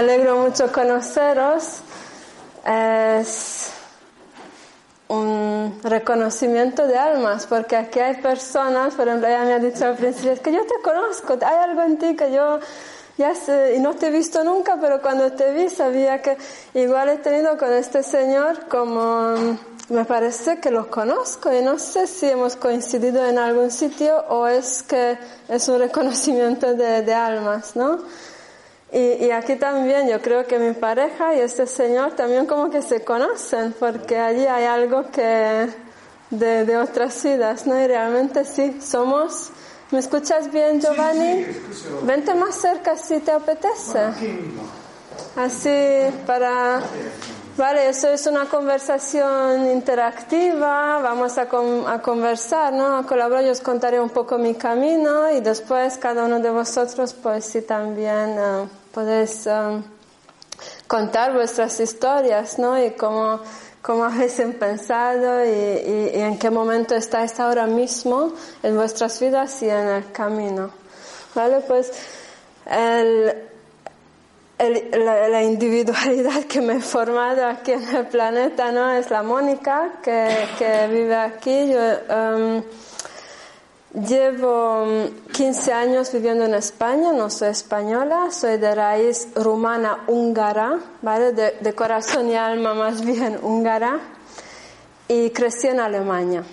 [0.00, 1.80] alegro mucho conoceros.
[2.66, 3.70] Es
[5.08, 9.96] un reconocimiento de almas, porque aquí hay personas, por ejemplo, ella me ha dicho al
[9.96, 12.60] principio, es que yo te conozco, hay algo en ti que yo
[13.18, 16.38] ya sé, y no te he visto nunca, pero cuando te vi sabía que
[16.74, 19.34] igual he tenido con este señor como,
[19.88, 24.46] me parece que lo conozco y no sé si hemos coincidido en algún sitio o
[24.46, 27.98] es que es un reconocimiento de, de almas, ¿no?
[28.92, 33.04] Y, aquí también yo creo que mi pareja y este señor también como que se
[33.04, 35.68] conocen, porque allí hay algo que
[36.30, 37.80] de, de otras vidas, ¿no?
[37.80, 39.50] Y realmente sí, somos...
[39.92, 41.46] ¿Me escuchas bien, Giovanni?
[42.02, 43.98] Vente más cerca si te apetece.
[45.36, 46.80] Así para...
[47.56, 52.96] Vale, eso es una conversación interactiva, vamos a, a conversar, ¿no?
[52.96, 57.12] A colaborar, yo os contaré un poco mi camino y después cada uno de vosotros
[57.12, 58.38] pues sí también...
[58.38, 59.82] Uh, podéis um,
[60.86, 62.82] contar vuestras historias, ¿no?
[62.82, 63.40] Y cómo,
[63.82, 69.88] cómo habéis pensado y, en qué momento estáis ahora mismo en vuestras vidas y en
[69.88, 70.70] el camino.
[71.34, 71.60] ¿Vale?
[71.60, 71.92] Pues
[72.66, 73.34] el,
[74.58, 78.90] la, individualidad que me he formado aquí en el planeta, ¿no?
[78.90, 81.68] Es la Mónica, que, que vive aquí.
[81.68, 82.62] Yo, um,
[83.92, 84.86] Llevo
[85.32, 91.32] 15 mm, años viviendo en España, no soy española, soy de raíz rumana húngara, ¿vale?
[91.32, 93.98] De, corazón y alma más bien húngara,
[95.08, 96.44] y crecí en Alemania.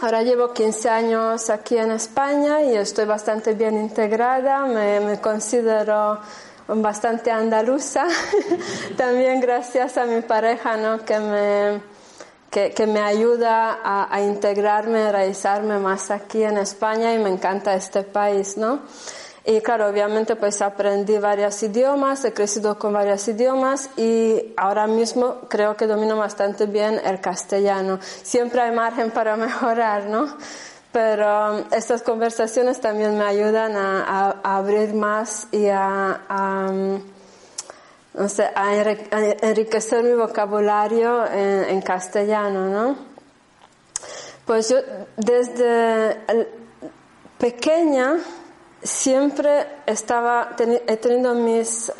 [0.00, 6.18] Ahora llevo 15 años aquí en España y estoy bastante bien integrada, me, me considero
[6.66, 8.08] bastante andaluza,
[8.96, 11.04] también gracias a mi pareja, ¿no?
[11.04, 11.99] Que me
[12.50, 17.30] que, que me ayuda a, a, integrarme, a realizarme más aquí en España y me
[17.30, 18.80] encanta este país, ¿no?
[19.44, 25.38] Y claro, obviamente pues aprendí varios idiomas, he crecido con varios idiomas y ahora mismo
[25.48, 27.98] creo que domino bastante bien el castellano.
[28.02, 30.36] Siempre hay margen para mejorar, ¿no?
[30.92, 37.00] Pero um, estas conversaciones también me ayudan a, a, abrir más y a, a um,
[38.14, 38.74] no sé, a
[39.42, 42.96] enriquecer mi vocabulario en, castellano, ¿no?
[44.44, 44.78] Pues yo
[45.16, 46.16] desde
[47.38, 48.18] pequeña
[48.82, 51.92] siempre estaba, he tenido mis,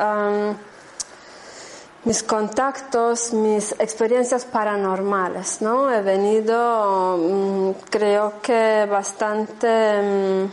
[2.03, 5.93] mis contactos, mis experiencias paranormales, ¿no?
[5.93, 10.45] He venido, mm, creo que bastante, mm,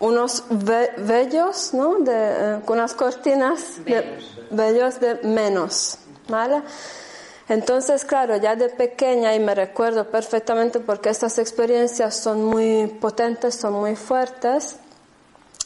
[0.00, 1.98] unos vellos, ¿no?
[2.00, 4.18] De, eh, con unas cortinas de
[4.50, 6.62] vellos de menos, ¿vale?
[7.48, 13.56] Entonces, claro, ya de pequeña, y me recuerdo perfectamente porque estas experiencias son muy potentes,
[13.56, 14.76] son muy fuertes,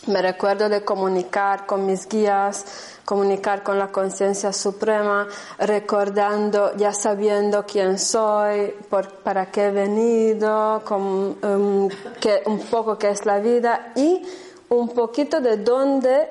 [0.07, 2.65] me recuerdo de comunicar con mis guías,
[3.05, 5.27] comunicar con la conciencia suprema,
[5.59, 11.89] recordando, ya sabiendo quién soy, por, para qué he venido, con, um,
[12.21, 14.23] que, un poco qué es la vida y
[14.71, 16.29] un poquito de dónde,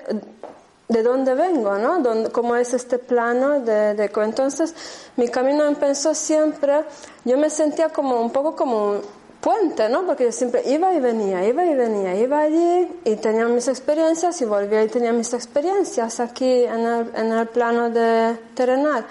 [0.87, 2.31] de dónde vengo, ¿no?
[2.31, 4.11] cómo es este plano de, de...
[4.15, 4.75] Entonces,
[5.15, 6.83] mi camino empezó siempre,
[7.23, 9.01] yo me sentía como un poco como
[9.43, 10.05] puente, ¿no?
[10.05, 14.41] Porque yo siempre iba y venía, iba y venía, iba allí y tenía mis experiencias
[14.41, 19.05] y volvía y tenía mis experiencias aquí en el, plano de terrenal.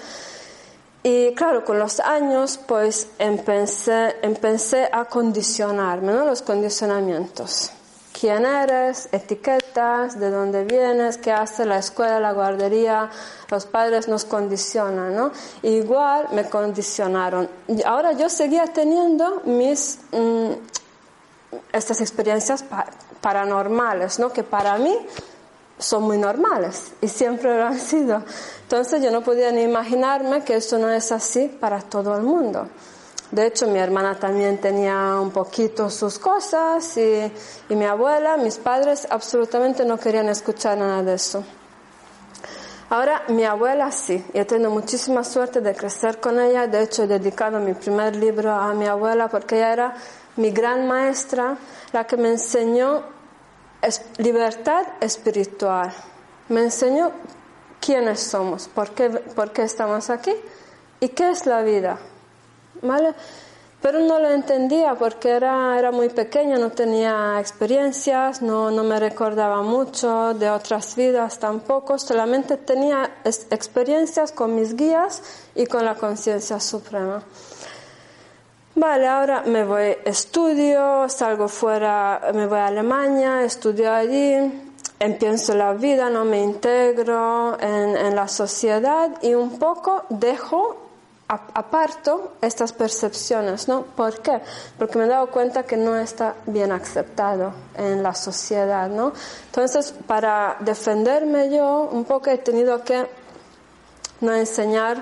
[1.03, 6.25] Y claro, con los años pues empecé, empecé a condicionarme, ¿no?
[6.25, 7.73] Los condicionamientos
[8.23, 13.09] quién eres, etiquetas, de dónde vienes, qué hace la escuela, la guardería,
[13.51, 15.33] los padres nos condicionan, ¿no?
[15.63, 17.49] Igual me condicionaron.
[17.87, 20.51] Ahora yo seguía teniendo mis, mm,
[21.73, 22.65] estas experiencias
[23.23, 24.31] paranormales, ¿no?
[24.31, 24.95] Que para mí
[25.79, 28.23] son muy normales y siempre lo han sido.
[28.65, 32.69] Entonces yo no podía ni imaginarme que eso no es así para todo el mundo.
[33.33, 37.33] De hecho, mi hermana también tenía un poquito sus cosas y,
[37.71, 41.43] mi abuela, mis padres absolutamente no querían escuchar nada de eso.
[42.91, 46.67] Ahora, mi abuela sí, y he tenido muchísima suerte de crecer con ella.
[46.67, 49.95] De hecho, he dedicado mi primer libro a mi abuela porque ella era
[50.37, 51.57] mi gran maestra,
[51.95, 53.03] la que me enseñó
[54.19, 55.91] libertad espiritual.
[56.51, 57.13] Me enseñó
[57.81, 60.35] quiénes somos, por qué, por qué estamos aquí
[61.01, 61.99] y qué es la vida.
[62.83, 63.15] ¿Vale?
[63.83, 69.01] Pero no lo entendía porque era, era muy pequeña, no tenía experiencias, no, no me
[69.01, 75.23] recordaba mucho de otras vidas tampoco, solamente tenía experiencias con mis guías
[75.57, 77.25] y con la conciencia suprema.
[78.77, 84.35] Vale, ahora me voy, estudio, salgo fuera, me voy a Alemania, estudio allí,
[85.01, 90.82] empiezo la vida, no me integro en, en la sociedad y un poco dejo
[91.33, 93.83] aparto estas percepciones, ¿no?
[93.83, 94.41] ¿Por qué?
[94.79, 99.13] Porque me he dado cuenta que no está bien aceptado en la sociedad, ¿no?
[99.47, 103.07] Entonces, para defenderme yo, un poco he tenido que
[104.21, 104.99] no enseñar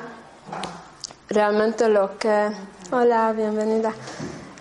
[1.29, 2.50] realmente lo que...
[2.93, 3.93] Hola, bienvenida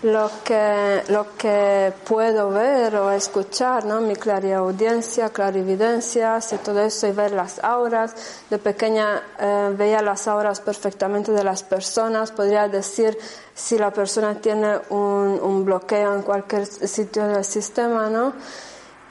[0.02, 4.00] lo que, lo que puedo ver o escuchar, ¿no?
[4.00, 8.14] Mi clariaudiencia, clarividencia, y todo eso y ver las auras.
[8.48, 12.32] De pequeña eh, veía las auras perfectamente de las personas.
[12.32, 13.16] Podría decir
[13.54, 18.32] si la persona tiene un, un bloqueo en cualquier sitio del sistema, ¿no?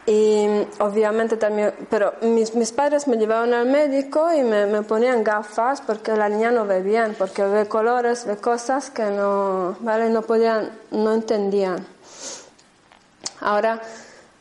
[0.09, 6.13] Y obviamente también, pero mis, padres me llevaban al médico y me, ponían gafas porque
[6.13, 10.09] la niña no ve bien, porque ve colores, ve cosas que no, ¿vale?
[10.09, 11.85] No podían, no entendían.
[13.41, 13.79] Ahora,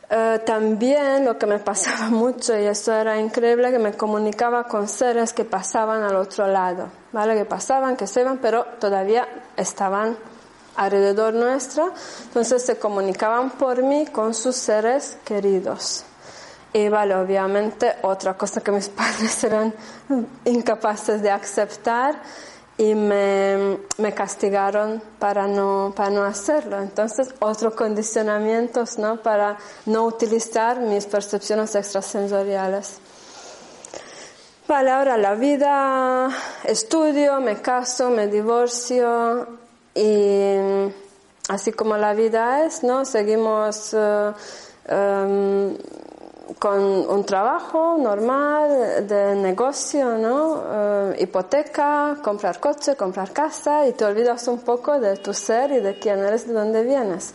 [0.09, 4.88] eh, también lo que me pasaba mucho, y eso era increíble, que me comunicaba con
[4.88, 7.37] seres que pasaban al otro lado, ¿vale?
[7.37, 10.17] Que pasaban, que se iban, pero todavía estaban
[10.79, 11.93] alrededor nuestra,
[12.25, 16.05] entonces se comunicaban por mí con sus seres queridos.
[16.73, 19.75] Y vale, obviamente otra cosa que mis padres eran
[20.45, 22.23] incapaces de aceptar
[22.79, 23.81] y me,
[24.15, 26.81] castigaron para no, para no hacerlo.
[26.81, 29.21] Entonces, otros condicionamientos ¿no?
[29.21, 32.99] para no utilizar mis percepciones extrasensoriales.
[34.69, 36.29] Vale, ahora la vida,
[36.63, 39.59] estudio, me caso, me divorcio,
[39.99, 40.93] y
[41.49, 43.05] así como la vida es, ¿no?
[43.05, 44.33] Seguimos eh,
[44.87, 45.77] em,
[46.59, 50.62] con un trabajo normal de negocio, ¿no?
[50.71, 55.81] Eh, hipoteca, comprar coche, comprar casa y te olvidas un poco de tu ser y
[55.81, 57.35] de quién eres, de dónde vienes.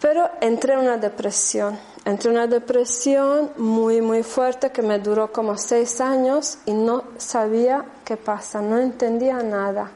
[0.00, 5.30] Pero entré en una depresión, entré en una depresión muy, muy fuerte que me duró
[5.30, 9.90] como seis años y no sabía qué pasa, no entendía nada.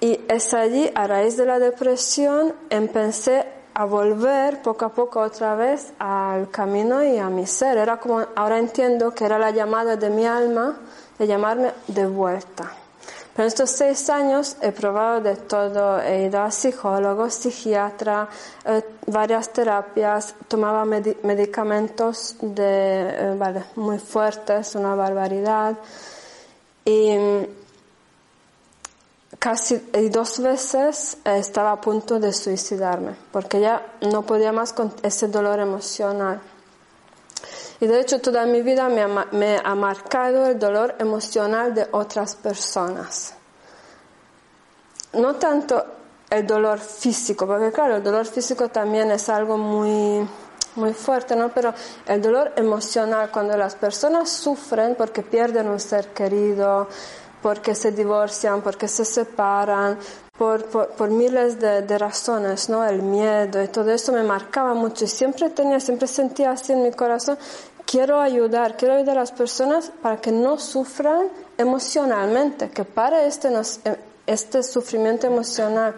[0.00, 5.54] Y es allí, a raíz de la depresión, empecé a volver poco a poco otra
[5.54, 7.78] vez al camino y a mi ser.
[7.78, 10.76] Era como, ahora entiendo que era la llamada de mi alma
[11.18, 12.72] de llamarme de vuelta.
[13.32, 18.28] Pero en estos seis años he probado de todo, he ido a psicólogo, psiquiatra,
[18.64, 25.76] eh, varias terapias, tomaba medicamentos de, eh, vale, muy fuertes, una barbaridad.
[26.84, 27.16] Y
[29.38, 29.76] casi
[30.10, 35.28] dos veces eh, estaba a punto de suicidarme porque ya no podía más con ese
[35.28, 36.40] dolor emocional.
[37.80, 41.86] Y de hecho toda mi vida me ha, me ha marcado el dolor emocional de
[41.92, 43.34] otras personas.
[45.12, 45.84] No tanto
[46.28, 50.28] el dolor físico, porque claro, el dolor físico también es algo muy,
[50.74, 51.50] muy fuerte, ¿no?
[51.50, 51.72] Pero
[52.06, 56.88] el dolor emocional, cuando las personas sufren porque pierden un ser querido,
[57.42, 59.98] porque se divorcian, porque se separan,
[60.36, 62.84] por, por, miles de, de, razones, ¿no?
[62.84, 66.92] El miedo y todo eso me marcaba mucho siempre tenía, siempre sentía así en mi
[66.92, 67.36] corazón,
[67.84, 73.50] quiero ayudar, quiero ayudar a las personas para que no sufran emocionalmente, que para este,
[74.26, 75.96] este sufrimiento emocional.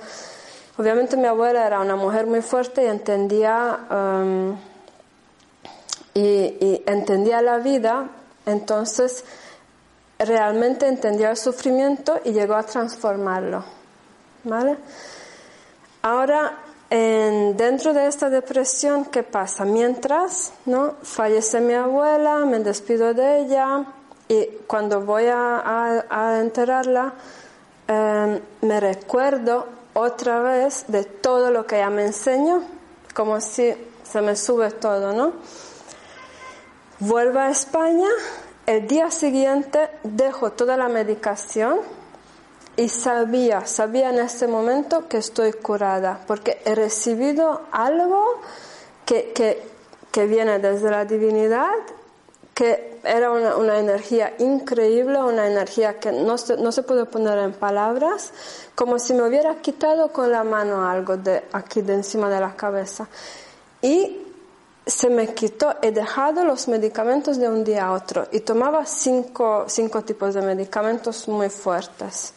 [0.78, 4.56] Obviamente mi abuela era una mujer muy fuerte y entendía, um,
[6.14, 8.09] y entendía la vida,
[8.47, 9.25] entonces
[10.24, 13.64] realmente entendió el sufrimiento y llegó a transformarlo.
[14.44, 14.76] ¿Vale?
[16.02, 16.58] Ahora,
[16.90, 19.64] dentro de esta depresión, ¿qué pasa?
[19.64, 20.94] Mientras ¿no?
[21.02, 23.84] fallece mi abuela, me despido de ella
[24.28, 27.12] y cuando voy a, enterrarla,
[27.86, 32.62] em, me recuerdo otra vez de todo lo que ella me enseñó,
[33.14, 35.32] como si se me sube todo, ¿no?
[37.00, 38.08] Vuelvo a España
[38.70, 41.80] el día siguiente dejo toda la medicación
[42.76, 48.40] y sabía, sabía en ese momento que estoy curada, porque he recibido algo
[49.04, 49.60] que, que,
[50.12, 51.72] que viene desde la divinidad,
[52.54, 57.38] que era una, una, energía increíble, una energía que no se, no se puede poner
[57.38, 58.32] en palabras,
[58.76, 62.54] como si me hubiera quitado con la mano algo de aquí de encima de la
[62.54, 63.08] cabeza.
[63.82, 64.19] Y
[64.87, 69.64] se me quitó, he dejado los medicamentos de un día a otro y tomaba cinco,
[69.68, 72.32] cinco tipos de medicamentos muy fuertes.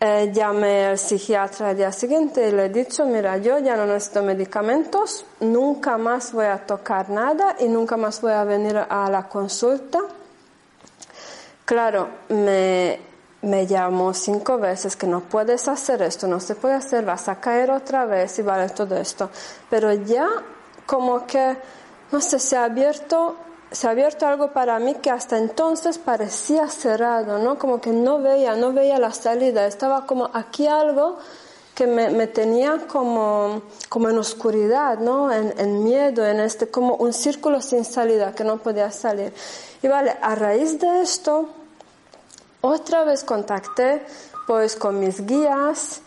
[0.00, 3.84] Eh, llamé al psiquiatra el día siguiente y le he dicho, mira, yo ya no
[3.84, 9.10] necesito medicamentos, nunca más voy a tocar nada y nunca más voy a venir a
[9.10, 9.98] la consulta.
[11.64, 13.00] Claro, me,
[13.42, 17.40] me llamó cinco veces que no puedes hacer esto, no se puede hacer, vas a
[17.40, 19.30] caer otra vez y vale todo esto.
[19.68, 20.28] Pero ya
[20.88, 21.56] como que
[22.10, 23.36] no sé, se ha abierto,
[23.70, 27.58] se ha abierto algo para mí que hasta entonces parecía cerrado, ¿no?
[27.58, 31.18] Como que no veía, no veía la salida, estaba como aquí algo
[31.74, 35.30] que me, me tenía como, como en oscuridad, ¿no?
[35.30, 39.32] En, en, miedo, en este, como un círculo sin salida que no podía salir.
[39.82, 41.48] Y vale, a raíz de esto,
[42.62, 44.04] otra vez contacté
[44.46, 46.00] pues con mis guías,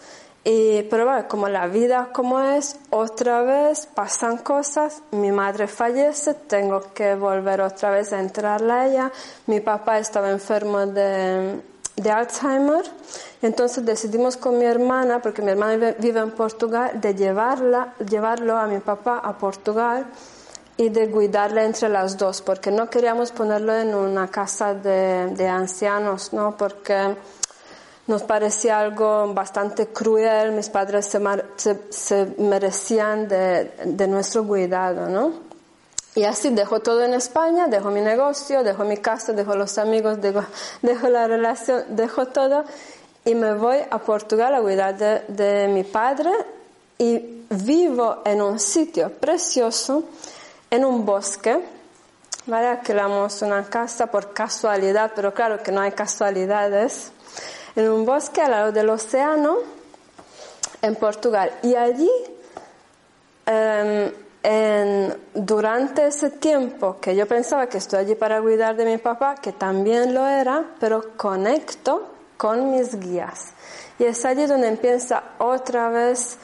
[0.44, 6.34] y, pero bueno, como la vida como es, otra vez pasan cosas, mi madre fallece,
[6.34, 9.12] tengo que volver otra vez a entrarla a ella,
[9.46, 11.62] mi papá estaba enfermo de,
[11.96, 12.84] de Alzheimer,
[13.44, 18.66] entonces decidimos con mi hermana, porque mi hermana vive en Portugal, de llevarla, llevarlo a
[18.66, 20.08] mi papá a Portugal
[20.76, 25.48] y de cuidarle entre las dos, porque no queríamos ponerlo en una casa de, de
[25.48, 26.58] ancianos, ¿no?
[26.58, 27.16] Porque
[28.08, 35.52] nos parecía algo bastante cruel, mis padres se, se, merecían de, de, nuestro cuidado, ¿no?
[36.16, 40.20] Y así dejo todo en España, dejo mi negocio, dejo mi casa, dejo los amigos,
[40.20, 40.44] dejo,
[40.82, 42.66] dejo la relación, dejo todo
[43.24, 46.32] y me voy a Portugal a cuidar de, de mi padre
[46.98, 50.04] y vivo en un sitio precioso,
[50.70, 51.60] en un bosque,
[52.46, 52.68] ¿vale?
[52.68, 57.12] Alquilamos una casa por casualidad, pero claro que no hay casualidades
[57.76, 59.58] en un bosque al lado del océano
[60.82, 61.52] en Portugal.
[61.64, 62.10] Y allí,
[63.46, 64.12] em,
[65.34, 69.52] durante ese tiempo que yo pensaba que estoy allí para cuidar de mi papá, que
[69.52, 73.52] también lo era, pero conecto con mis guías.
[74.00, 76.38] Y es allí donde empieza otra vez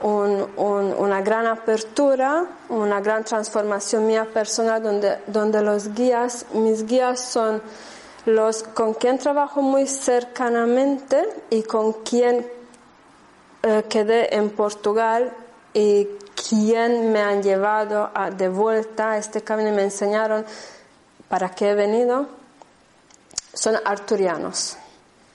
[0.00, 6.86] un, un, una gran apertura, una gran transformación mía personal, donde, donde los guías, mis
[6.86, 7.62] guías son
[8.26, 12.46] los con quien trabajo muy cercanamente y con quien
[13.62, 15.32] eh, quedé en Portugal
[15.74, 16.08] y
[16.48, 20.44] quien me han llevado de vuelta a este camino y me enseñaron
[21.28, 22.26] para qué he venido,
[23.54, 24.76] son arturianos.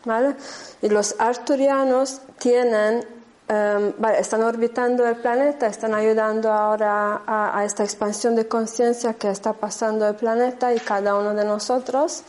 [0.06, 0.36] ¿vale?
[0.82, 3.06] Y los arturianos tienen,
[3.48, 9.53] em, están orbitando el planeta, están ayudando ahora a esta expansión de conciencia que está
[9.53, 12.24] pasando el planeta y cada uno de nosotros.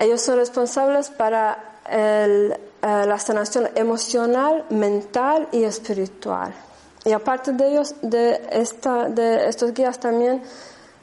[0.00, 6.54] Ellos son responsables para eh, la sanación emocional, mental y espiritual.
[7.04, 10.42] Y aparte de ellos, de, esta, de estos guías también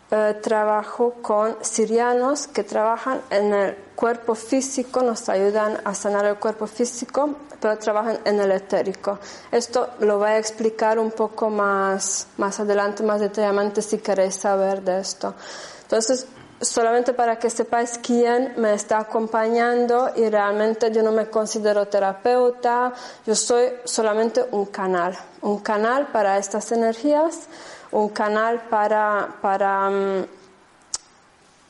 [0.09, 6.37] eh, trabajo con sirianos que trabajan en el cuerpo físico, nos ayudan a sanar el
[6.37, 9.19] cuerpo físico, pero trabajan en el etérico.
[9.51, 14.81] Esto lo voy a explicar un poco más, más adelante, más detalladamente si queréis saber
[14.81, 15.35] de esto.
[15.83, 16.25] Entonces,
[16.61, 22.93] solamente para que sepáis quién me está acompañando y realmente yo no me considero terapeuta,
[23.25, 27.47] yo soy solamente un canal, un canal para estas energías,
[27.91, 30.25] un canal para, para um,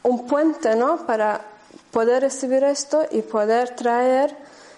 [0.04, 1.06] un puente, ¿no?
[1.06, 1.42] Para
[1.92, 4.36] poder recibir esto y poder traer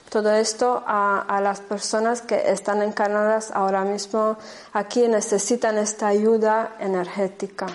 [0.10, 4.38] todo esto a, a, las personas que están encarnadas ahora mismo
[4.74, 7.68] aquí y necesitan esta ayuda energética.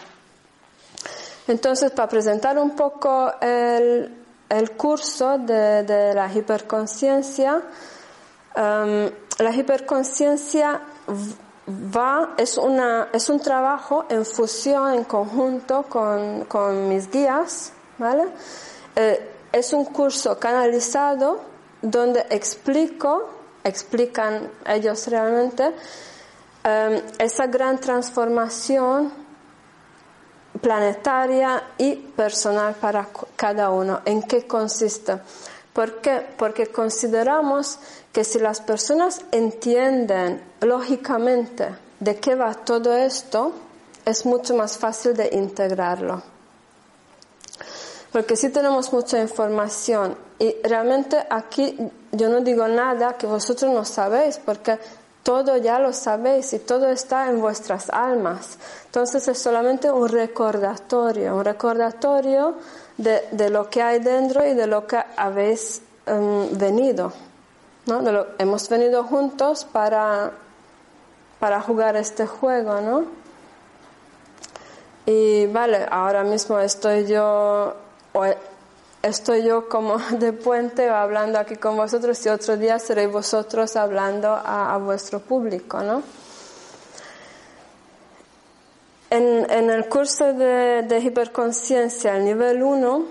[1.46, 7.62] Entonces, para presentar un poco el, el curso de, de, la hiperconciencia,
[8.56, 10.80] um, la hiperconciencia
[11.94, 18.24] va, es, una, es un trabajo en fusión, en conjunto con, con mis guías, ¿vale?
[18.96, 21.40] Eh, es un curso canalizado
[21.82, 23.28] donde explico,
[23.62, 29.23] explican ellos realmente, um, esa gran transformación
[30.60, 34.00] planetaria y personal para cada uno.
[34.04, 35.18] ¿En qué consiste?
[35.72, 36.24] ¿Por qué?
[36.36, 37.78] Porque consideramos
[38.12, 41.68] que si las personas entienden lógicamente
[41.98, 43.52] de qué va todo esto,
[44.04, 46.22] es mucho más fácil de integrarlo.
[48.12, 51.76] Porque si tenemos mucha información y realmente aquí
[52.12, 54.78] yo no digo nada que vosotros no sabéis, porque
[55.24, 58.58] todo ya lo sabéis y todo está en vuestras almas.
[58.84, 62.54] Entonces es solamente un recordatorio, un recordatorio
[62.98, 67.12] de, de lo que hay dentro y de lo que habéis um, venido.
[67.86, 68.26] ¿no?
[68.38, 70.32] Hemos venido juntos para,
[71.40, 73.04] para jugar este juego, ¿no?
[75.06, 77.74] Y vale, ahora mismo estoy yo,
[79.04, 84.28] estoy yo como de puente hablando aquí con vosotros y otro día seréis vosotros hablando
[84.28, 86.02] a, vuestro público, ¿no?
[89.10, 93.04] En, en, el curso de, de hiperconciencia, el nivel 1,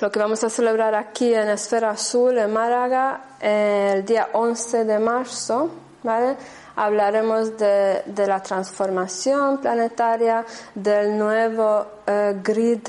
[0.00, 4.98] lo que vamos a celebrar aquí en Esfera Azul, en Málaga, el día 11 de
[5.00, 5.70] marzo,
[6.04, 6.36] ¿vale?
[6.76, 12.86] Hablaremos de, la transformación planetaria, del nuevo eh, grid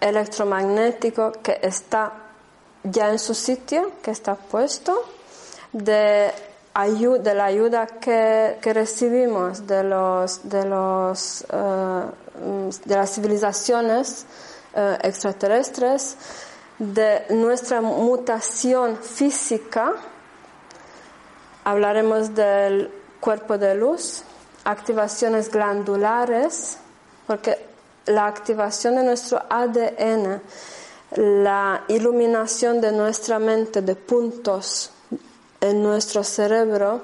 [0.00, 2.12] electromagnético que está
[2.82, 5.04] ya en su sitio, que está puesto,
[5.72, 6.32] de,
[6.74, 12.02] de la ayuda que, recibimos de, los, de, los, eh,
[12.84, 14.26] de las civilizaciones
[14.74, 16.16] eh, extraterrestres,
[16.78, 19.92] de nuestra mutación física,
[21.64, 22.90] hablaremos del
[23.20, 24.22] cuerpo de luz,
[24.64, 26.78] activaciones glandulares,
[27.26, 27.69] porque
[28.10, 30.42] la activación de nuestro ADN,
[31.16, 34.90] la iluminación de nuestra mente de puntos
[35.60, 37.02] en nuestro cerebro,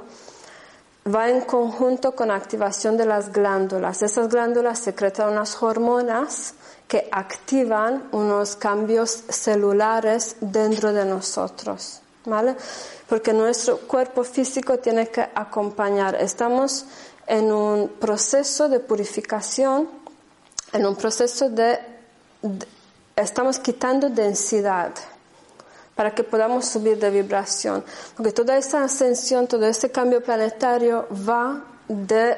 [1.15, 4.03] va en conjunto con la activación de las glándulas.
[4.03, 6.55] Esas glándulas secretan unas hormonas
[6.89, 12.57] que activan unos cambios celulares dentro de nosotros, ¿vale?
[13.09, 16.17] Porque nuestro cuerpo físico tiene que acompañar.
[16.17, 16.87] Estamos
[17.27, 19.89] en un proceso de purificación,
[20.77, 21.79] en un proceso de,
[23.17, 24.93] estamos quitando densidad
[25.95, 27.83] para que podamos subir de vibración.
[28.15, 32.37] Porque toda esa ascensión, todo ese cambio planetario va de,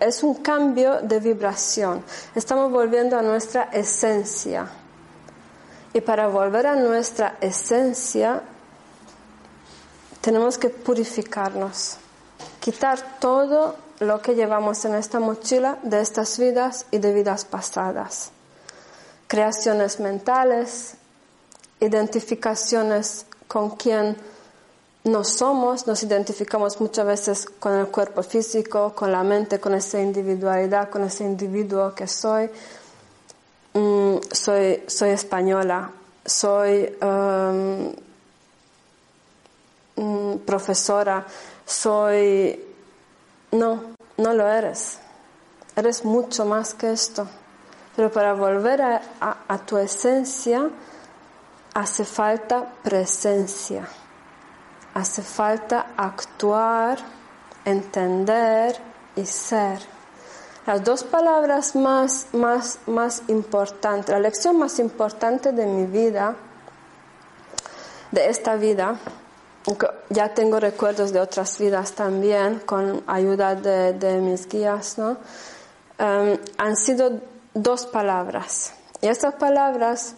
[0.00, 2.02] es un cambio de vibración.
[2.34, 4.66] Estamos volviendo a nuestra esencia.
[5.92, 8.42] Y para volver a nuestra esencia,
[10.20, 11.96] tenemos que purificarnos,
[12.60, 18.30] quitar todo lo que llevamos en esta mochila de estas vidas y de vidas pasadas.
[19.28, 20.94] Creaciones mentales,
[21.80, 24.16] identificaciones con quien
[25.04, 30.00] no somos, nos identificamos muchas veces con el cuerpo físico, con la mente, con esa
[30.00, 32.50] individualidad, con ese individuo que soy.
[33.74, 35.90] Mm, soy, soy española,
[36.24, 37.92] soy um,
[39.96, 41.26] mm, profesora,
[41.66, 42.69] soy...
[43.52, 44.98] No, no lo eres.
[45.76, 47.26] Eres mucho más que esto.
[47.96, 50.70] Pero para volver a tu esencia,
[51.74, 53.86] hace falta presencia,
[54.94, 56.98] hace falta actuar,
[57.64, 58.76] entender
[59.16, 59.80] y ser.
[60.66, 66.36] Las dos palabras más, más, más importantes, la lección más importante de mi vida,
[68.10, 68.96] de esta vida,
[70.08, 75.16] ya tengo recuerdos de otras vidas también, con ayuda de, mis guías, ¿no?
[75.98, 77.20] Um, han sido
[77.54, 78.72] dos palabras.
[79.02, 80.14] Y estas palabras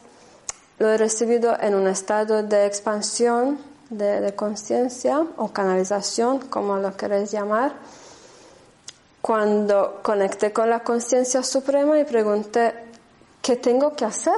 [0.78, 3.58] lo he recibido en un estado de expansión
[3.90, 7.72] de, conciencia o canalización, como lo queréis llamar,
[9.20, 12.74] cuando conecté con la conciencia suprema y pregunté,
[13.40, 14.34] ¿qué tengo que hacer?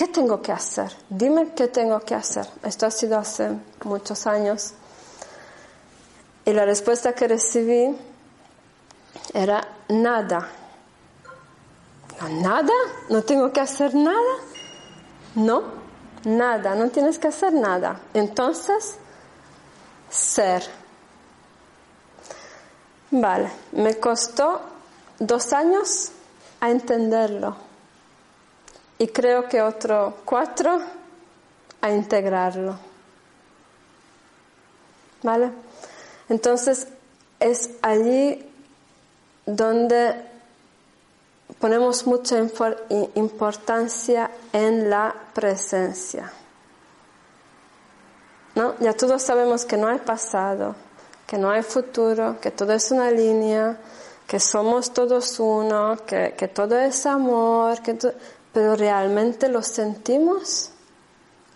[0.00, 0.90] ¿Qué tengo que hacer?
[1.10, 2.48] Dime qué tengo que hacer.
[2.62, 3.50] Esto ha sido hace
[3.84, 4.72] muchos años.
[6.46, 7.94] Y la respuesta que recibí
[9.34, 9.60] era
[9.90, 10.48] nada.
[12.30, 12.72] ¿Nada?
[13.10, 14.36] ¿No tengo que hacer nada?
[15.34, 15.64] No,
[16.24, 18.00] nada, no tienes que hacer nada.
[18.14, 18.96] Entonces,
[20.08, 20.62] ser.
[23.10, 24.62] Vale, me costó
[25.18, 26.12] dos años
[26.58, 27.68] a entenderlo
[29.00, 30.78] y creo que otro cuatro
[31.80, 32.78] a integrarlo.
[35.22, 35.50] ¿Vale?
[36.28, 36.86] Entonces
[37.38, 38.46] es allí
[39.46, 40.22] donde
[41.58, 42.38] ponemos mucha
[43.14, 46.30] importancia en la presencia.
[48.54, 48.74] ¿No?
[48.80, 50.76] Ya todos sabemos que no hay pasado,
[51.26, 53.78] que no hay futuro, que todo es una línea,
[54.26, 57.98] que somos todos uno, que, todo es amor, que
[58.52, 60.70] pero realmente lo sentimos,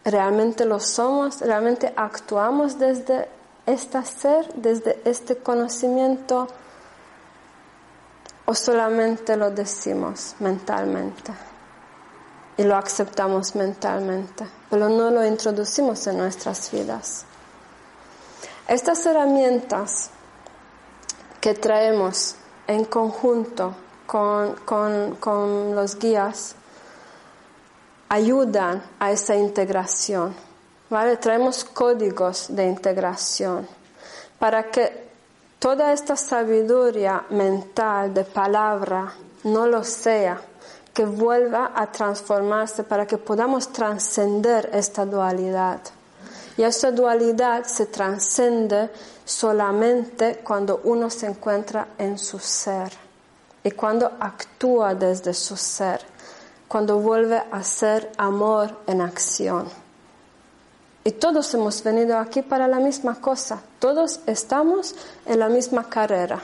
[0.05, 3.29] realmente lo somos, realmente actuamos desde
[3.67, 6.49] este ser, desde este conocimiento
[8.47, 11.33] o solamente lo decimos mentalmente
[12.57, 17.25] y lo aceptamos mentalmente, pero no lo introducimos en nuestras vidas.
[18.69, 20.11] Estas herramientas
[21.41, 23.75] que traemos en conjunto
[24.07, 24.55] con,
[25.19, 26.55] con los guías
[28.09, 30.35] ayudan a esa integración.
[30.91, 31.17] ¿vale?
[31.17, 33.67] Traemos códigos de integración
[34.39, 35.09] para que
[35.59, 39.13] toda esta sabiduría mental de palabra
[39.45, 40.41] no lo sea,
[40.93, 45.81] que vuelva a transformarse para que podamos trascender esta dualidad.
[46.57, 48.91] Y esta dualidad se trascende
[49.25, 52.93] solamente cuando uno se encuentra en su ser
[53.65, 56.01] y cuando actúa desde su ser,
[56.75, 59.69] cuando vuelve a ser amor en acción.
[61.05, 63.63] Y todos hemos venido aquí para la misma cosa.
[63.79, 66.43] Todos estamos en la misma carrera.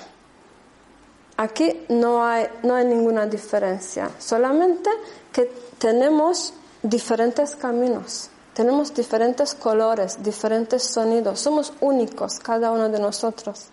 [1.37, 4.88] Aquí no hay, no hay ninguna diferencia, solamente
[5.33, 13.64] que tenemos diferentes caminos, tenemos diferentes colores, diferentes sonidos, somos únicos cada uno de nosotros.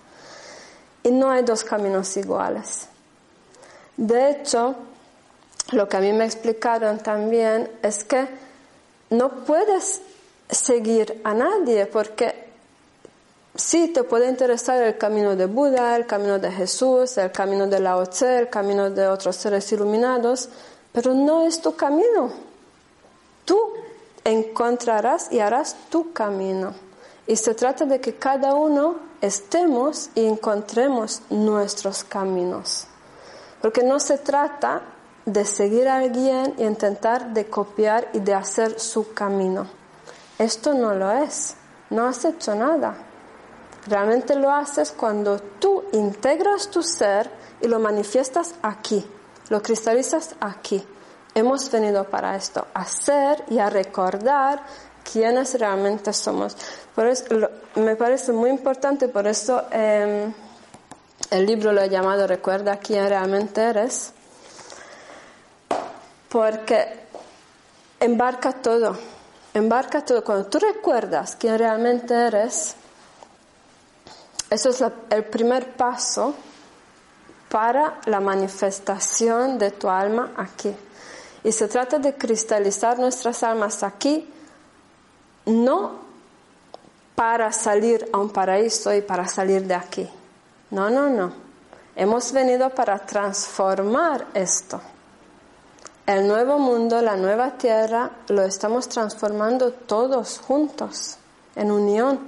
[1.04, 2.88] Y no hay dos caminos iguales.
[3.96, 4.76] De hecho,
[5.72, 8.28] lo que a mí me explicaron también es que
[9.10, 10.02] no puedes
[10.50, 12.48] seguir a nadie porque
[13.56, 17.80] sí te puede interesar el camino de Buda, el camino de Jesús, el camino de
[17.80, 20.50] Lao Tse, el camino de otros seres iluminados,
[20.94, 22.32] pero no es tu camino.
[23.44, 23.60] Tú
[24.24, 26.74] encontrarás y harás tu camino.
[27.26, 32.88] Y se trata de que cada uno estemos y encontremos nuestros caminos.
[33.62, 34.82] Porque no se trata
[35.28, 39.68] de seguir a alguien y intentar de copiar y de hacer su camino.
[40.40, 41.56] Esto no lo es.
[41.90, 42.96] No has hecho nada.
[43.88, 47.30] Realmente lo haces cuando tú integras tu ser
[47.62, 49.06] y lo manifiestas aquí,
[49.50, 50.86] lo cristalizas aquí.
[51.36, 54.62] Hemos venido para esto, a ser y a recordar
[55.10, 56.56] quiénes realmente somos.
[56.96, 57.24] Por eso
[57.76, 60.34] me parece muy importante, por eso em,
[61.32, 64.14] el libro lo he llamado Recuerda quién realmente eres,
[66.38, 66.88] porque
[68.00, 68.96] embarca todo,
[69.56, 70.24] embarca todo.
[70.24, 72.76] Cuando tú recuerdas quién realmente eres,
[74.48, 76.36] eso es el primer paso
[77.50, 80.72] para la manifestación de tu alma aquí.
[81.44, 84.32] Y se trata de cristalizar nuestras almas aquí,
[85.48, 86.02] no
[87.16, 90.08] para salir a un paraíso y para salir de aquí.
[90.70, 91.34] No, no, no.
[91.96, 94.80] Hemos venido para transformar esto.
[96.08, 101.18] El nuevo mundo, la nueva tierra, lo estamos transformando todos juntos,
[101.54, 102.20] en unión.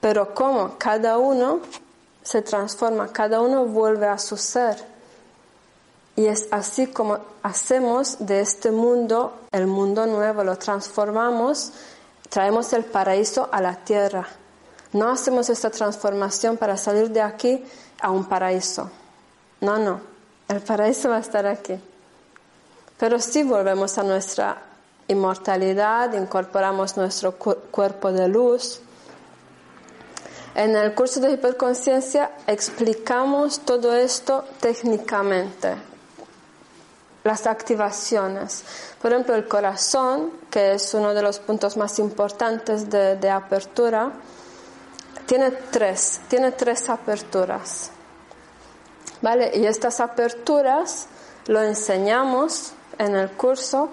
[0.00, 0.76] Pero ¿cómo?
[0.76, 1.60] Cada uno
[2.24, 4.84] se transforma, cada uno vuelve a su ser.
[6.16, 11.72] Y es así como hacemos de este mundo el mundo nuevo, lo transformamos,
[12.30, 14.26] traemos el paraíso a la tierra.
[14.92, 17.64] No hacemos esta transformación para salir de aquí
[18.00, 18.90] a un paraíso.
[19.60, 20.00] No, no,
[20.48, 21.80] el paraíso va a estar aquí.
[23.00, 24.62] Pero si volvemos a nuestra
[25.08, 28.82] inmortalidad, incorporamos nuestro cuerpo de luz,
[30.54, 35.76] en el curso de hiperconciencia explicamos todo esto técnicamente,
[37.24, 38.64] las activaciones.
[39.00, 44.12] Por ejemplo, el corazón, que es uno de los puntos más importantes de, apertura,
[45.24, 47.92] tiene tres, tiene tres aperturas.
[49.22, 49.52] ¿Vale?
[49.54, 51.06] Y estas aperturas
[51.46, 53.88] lo enseñamos en el curso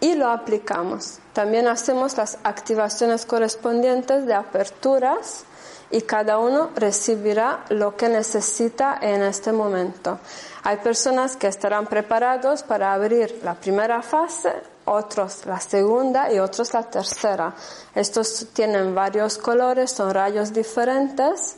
[0.00, 1.18] y lo aplicamos.
[1.32, 5.44] También hacemos las activaciones correspondientes de aperturas
[5.90, 10.18] y cada uno recibirá lo que necesita en este momento.
[10.62, 14.52] Hay personas que estarán preparados para abrir la primera fase,
[14.86, 17.54] otros la segunda y otros la tercera.
[17.94, 21.56] Estos tienen varios colores, son rayos diferentes.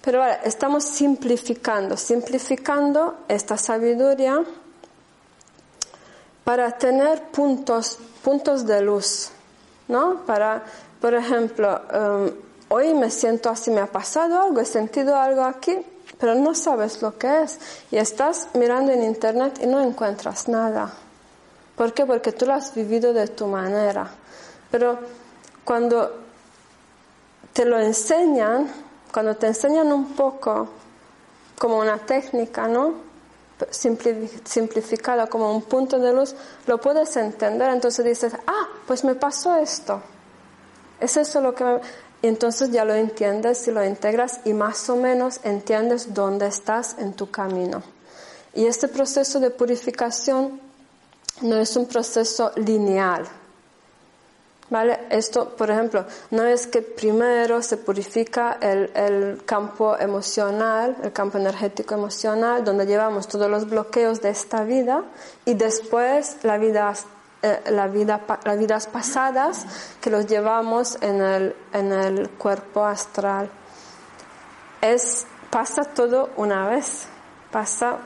[0.00, 4.42] Pero ahora estamos simplificando, simplificando esta sabiduría
[6.48, 9.28] para tener puntos, puntos de luz,
[9.86, 10.24] ¿no?
[10.24, 10.62] Para,
[10.98, 12.30] por ejemplo, um,
[12.70, 15.76] hoy me siento así, me ha pasado algo, he sentido algo aquí,
[16.18, 17.58] pero no sabes lo que es.
[17.90, 20.90] Y estás mirando en internet y no encuentras nada.
[21.76, 22.06] ¿Por qué?
[22.06, 24.10] Porque tú lo has vivido de tu manera.
[24.70, 25.00] Pero
[25.66, 26.14] cuando
[27.52, 28.72] te lo enseñan,
[29.12, 30.66] cuando te enseñan un poco
[31.58, 33.07] como una técnica, ¿no?
[33.70, 36.34] Simplificada como un punto de luz,
[36.66, 37.70] lo puedes entender.
[37.70, 40.02] Entonces dices, ah, pues me pasó esto.
[41.00, 41.80] Es eso lo que me...
[42.20, 47.12] Entonces ya lo entiendes y lo integras y más o menos entiendes dónde estás en
[47.12, 47.82] tu camino.
[48.54, 50.60] Y este proceso de purificación
[51.42, 53.28] no es un proceso lineal.
[54.70, 55.06] ¿Vale?
[55.08, 61.38] Esto, por ejemplo, no es que primero se purifica el, el, campo emocional, el campo
[61.38, 65.04] energético emocional, donde llevamos todos los bloqueos de esta vida,
[65.46, 66.92] y después la vida
[67.40, 69.64] eh, la vida, las vidas pasadas
[70.00, 73.48] que los llevamos en el, en el cuerpo astral.
[74.80, 77.06] Es, pasa todo una vez,
[77.52, 77.98] pasa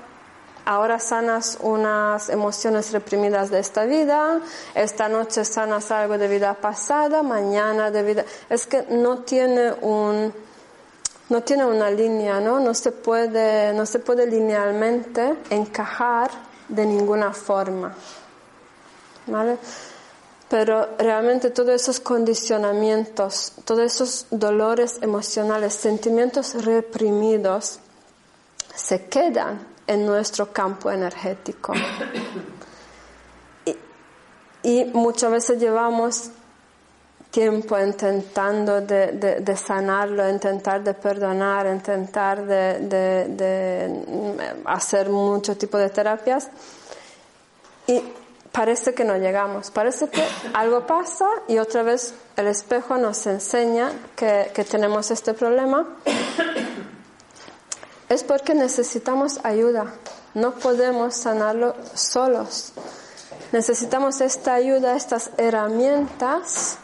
[0.65, 4.41] ahora sanas unas emociones reprimidas de esta vida,
[4.75, 8.25] esta noche sanas algo de vida pasada, mañana de vida.
[8.49, 10.33] Es que no tiene un,
[11.29, 12.61] no tiene una línea, ¿no?
[12.61, 16.31] No se puede, no se puede linealmente encajar
[16.69, 17.95] de ninguna forma.
[19.27, 19.59] ¿vale?
[20.53, 27.79] pero realmente todos esos condicionamientos, todos esos dolores emocionales, sentimientos reprimidos,
[28.75, 31.75] se quedan en nuestro campo energético.
[33.65, 33.77] Y,
[34.63, 36.31] y muchas veces llevamos
[37.33, 42.79] tiempo intentando de, de, de, sanarlo, intentar de perdonar, intentar de,
[43.29, 46.49] de, hacer mucho tipo de terapias
[47.87, 48.03] y
[48.53, 53.91] parece que no llegamos, parece que algo pasa y otra vez el espejo nos enseña
[54.15, 55.89] que, que tenemos este problema.
[58.13, 59.87] Es porque necesitamos ayuda,
[60.35, 62.75] no podemos sanarlo solos.
[63.53, 66.77] Necesitamos esta ayuda, estas herramientas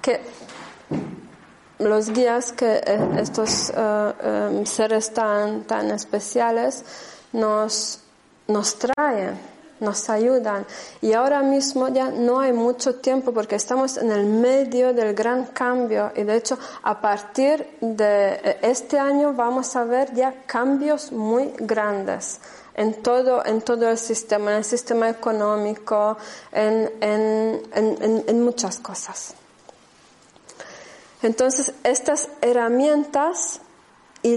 [0.00, 0.22] que
[1.78, 6.82] los guías que eh, estos uh, seres tan, tan especiales
[7.34, 8.00] nos,
[8.48, 9.38] nos traen,
[9.84, 10.66] nos ayudan.
[11.00, 15.46] Y ahora mismo ya no hay mucho tiempo porque estamos en el medio del gran
[15.46, 21.52] cambio y de hecho a partir de este año vamos a ver ya cambios muy
[21.58, 22.40] grandes
[22.74, 26.16] en todo, en todo el sistema, en el sistema económico,
[26.50, 29.34] en, en, en, en muchas cosas.
[31.22, 33.60] Entonces, estas herramientas
[34.22, 34.36] y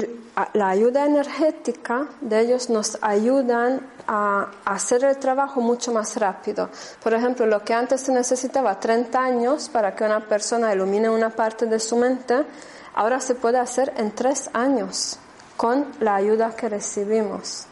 [0.54, 6.69] la ayuda energética de ellos nos ayudan a hacer el trabajo mucho más rápido.
[7.02, 11.32] Por ejemplo, lo que antes se necesitaba 30 años para que una persona ilumine una
[11.32, 12.45] parte de su mente,
[12.93, 15.17] ahora se puede hacer en 3 años
[15.56, 17.65] con la ayuda que recibimos.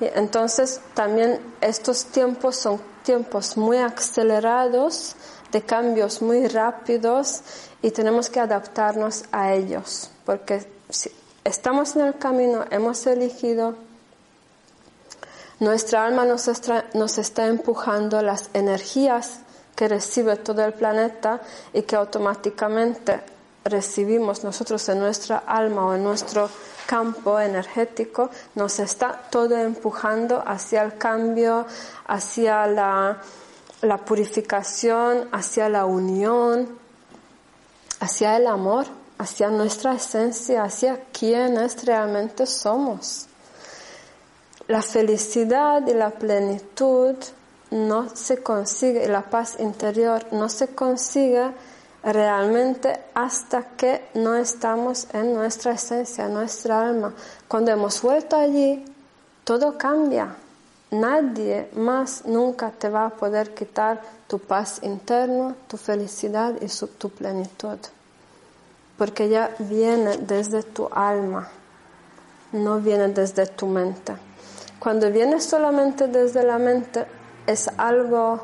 [0.00, 5.14] Entonces, también estos tiempos son tiempos muy acelerados,
[5.52, 7.42] de cambios muy rápidos
[7.82, 10.66] y tenemos que adaptarnos a ellos, porque
[11.46, 13.76] estamos en el camino, hemos elegido,
[15.60, 16.48] nuestra alma nos
[17.18, 19.38] está, empujando las energías
[19.74, 21.40] que recibe todo el planeta
[21.72, 23.20] y que automáticamente
[23.64, 26.50] recibimos nosotros en nuestra alma o en nuestro
[26.86, 31.66] campo energético, nos está todo empujando hacia el cambio,
[32.06, 36.68] hacia la purificación, hacia la unión,
[38.00, 38.86] hacia el amor,
[39.18, 43.26] hacia nuestra esencia, hacia quienes realmente somos.
[44.68, 47.14] La felicidad y la plenitud
[47.70, 51.52] no se consigue, la paz interior no se consigue
[52.02, 57.12] realmente hasta que no estamos en nuestra esencia, nuestra alma.
[57.48, 58.84] Cuando hemos vuelto allí,
[59.44, 60.34] todo cambia.
[60.90, 66.66] Nadie más nunca te va a poder quitar tu paz interna, tu felicidad y
[66.98, 67.78] tu plenitud.
[68.96, 71.48] Porque ya viene desde tu alma,
[72.52, 74.14] no viene desde tu mente.
[74.78, 77.06] Cuando viene solamente desde la mente
[77.46, 78.40] es algo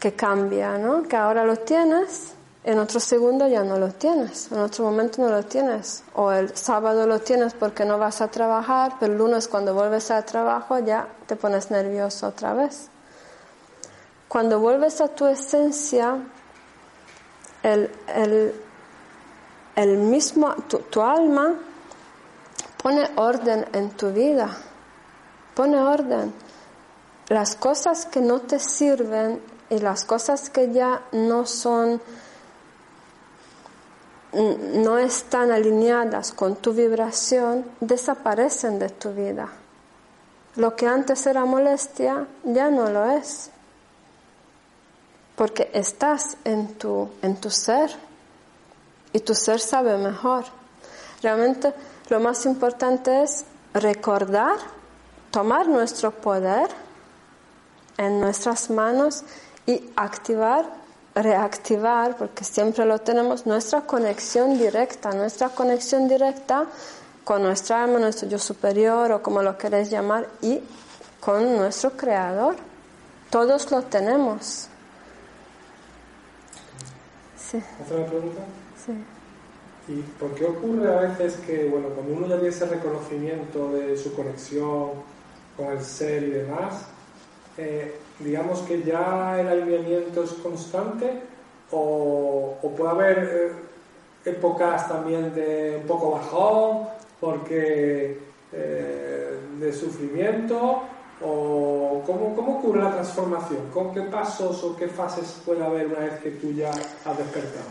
[0.00, 1.02] que cambia, ¿no?
[1.04, 5.28] Que ahora lo tienes en otro segundo ya no lo tienes, en otro momento no
[5.28, 6.02] lo tienes.
[6.14, 10.10] O el sábado lo tienes porque no vas a trabajar, pero el lunes cuando vuelves
[10.10, 12.88] al trabajo ya te pones nervioso otra vez.
[14.26, 16.18] Cuando vuelves a tu esencia,
[17.62, 17.90] el,
[19.74, 21.54] el, mismo, tu, tu alma
[22.82, 24.48] pone orden en tu vida,
[25.54, 26.32] pone orden.
[27.28, 32.00] Las cosas que no te sirven y las cosas que ya no son
[34.32, 39.48] no están alineadas con tu vibración, desaparecen de tu vida.
[40.56, 43.50] Lo que antes era molestia ya no lo es,
[45.36, 47.90] porque estás en tu, en tu ser
[49.12, 50.44] y tu ser sabe mejor.
[51.22, 51.72] Realmente
[52.08, 53.44] lo más importante es
[53.74, 54.56] recordar,
[55.30, 56.68] tomar nuestro poder
[57.98, 59.22] en nuestras manos
[59.66, 60.64] y activar
[61.16, 66.66] reactivar, porque siempre lo tenemos, nuestra conexión directa, nuestra conexión directa
[67.24, 70.60] con nuestra alma, nuestro yo superior o como lo queréis llamar, y
[71.18, 72.56] con nuestro creador.
[73.30, 74.68] Todos lo tenemos.
[77.56, 77.62] Sí.
[77.84, 78.42] ¿Otra pregunta?
[78.84, 78.92] Sí.
[79.88, 83.96] ¿Y por qué ocurre a veces que, bueno, cuando uno ya tiene ese reconocimiento de
[83.96, 84.90] su conexión
[85.56, 86.86] con el ser y demás,
[87.56, 91.22] eh, digamos que ya el alineamiento es constante
[91.70, 96.88] o, puede haber eh, épocas también de un poco bajón
[97.20, 98.18] porque
[98.52, 100.82] eh, de sufrimiento
[101.22, 106.00] o ¿cómo, cómo ocurre la transformación con qué pasos o qué fases puede haber una
[106.00, 107.66] vez que tú ya has despertado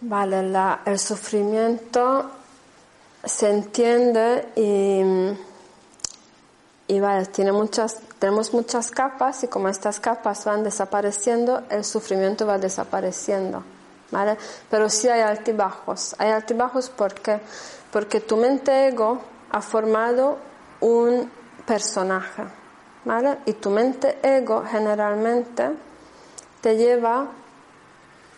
[0.00, 2.30] vale la, el sufrimiento
[3.24, 5.34] se entiende y
[6.86, 12.46] y vale, tiene muchas tenemos muchas capas y como estas capas van desapareciendo, el sufrimiento
[12.46, 13.62] va desapareciendo.
[14.10, 14.38] ¿vale?
[14.70, 16.14] Pero sí hay altibajos.
[16.18, 17.40] Hay altibajos porque,
[17.92, 20.38] porque tu mente ego ha formado
[20.80, 21.30] un
[21.66, 22.44] personaje.
[23.46, 25.70] Y tu mente ego generalmente
[26.62, 27.26] te lleva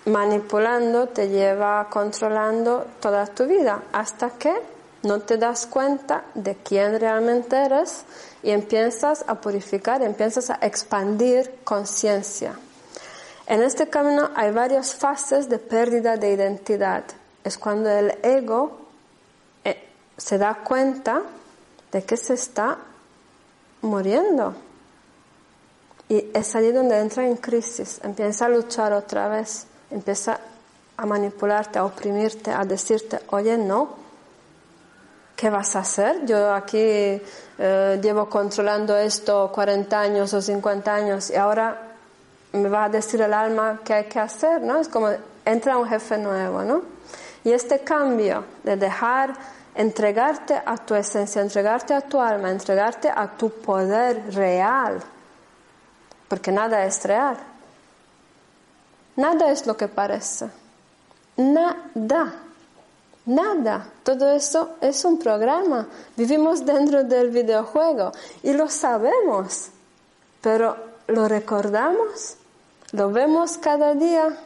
[0.07, 4.55] manipulando, te lleva controlando toda tu vida hasta que
[5.03, 8.05] no te das cuenta de quién realmente eres
[8.43, 12.59] y empiezas a purificar, empiezas a expandir conciencia.
[13.47, 17.05] En este camino hay varias fases de pérdida de identidad.
[17.45, 18.79] Es cuando el ego
[19.63, 21.23] eh, se da cuenta
[21.93, 22.79] de que se está
[23.87, 24.55] muriendo.
[26.09, 30.39] Y es allí donde entra en crisis, empieza a luchar otra vez, empieza
[30.97, 33.97] a manipularte, a oprimirte, a decirte, oye, no,
[35.35, 36.25] ¿qué vas a hacer?
[36.25, 41.95] Yo aquí eh, llevo controlando esto 40 años o 50 años y ahora
[42.53, 44.79] me va a decir el alma qué hay que hacer, ¿no?
[44.79, 45.11] Es como
[45.45, 46.83] entra un jefe nuevo, ¿no?
[47.45, 49.35] Y este cambio de dejar
[49.77, 55.03] entregarte a tu esencia, entregarte a tu alma, entregarte a tu poder real,
[56.29, 57.37] porque nada es real.
[59.17, 60.51] Nada es lo que parece.
[61.37, 62.43] Nada.
[63.27, 65.89] Nada, todo eso es un programa.
[66.17, 68.13] Vivimos dentro del videojuego
[68.45, 69.71] y lo sabemos,
[70.41, 70.77] pero
[71.09, 72.37] lo recordamos,
[72.93, 74.37] lo vemos cada día.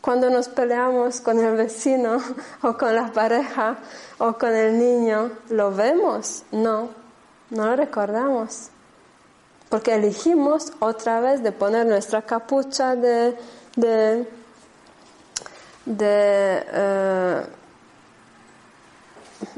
[0.00, 2.18] Cuando nos peleamos con el vecino
[2.62, 3.76] o con la pareja
[4.18, 6.44] o con el niño, ¿lo vemos?
[6.52, 6.88] No,
[7.50, 8.68] no lo recordamos.
[9.68, 13.36] Porque elegimos otra vez de poner nuestra capucha de,
[13.76, 14.28] de,
[15.86, 17.42] de eh,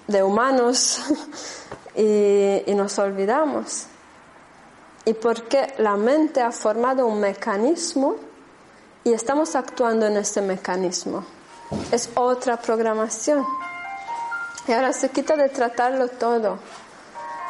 [0.06, 1.00] de humanos
[1.96, 3.86] y, nos olvidamos.
[5.04, 8.16] Y porque la mente ha formado un mecanismo
[9.04, 11.24] y estamos actuando en este mecanismo.
[11.90, 13.44] Es otra programación.
[14.68, 16.58] Y ahora se quita de tratarlo todo.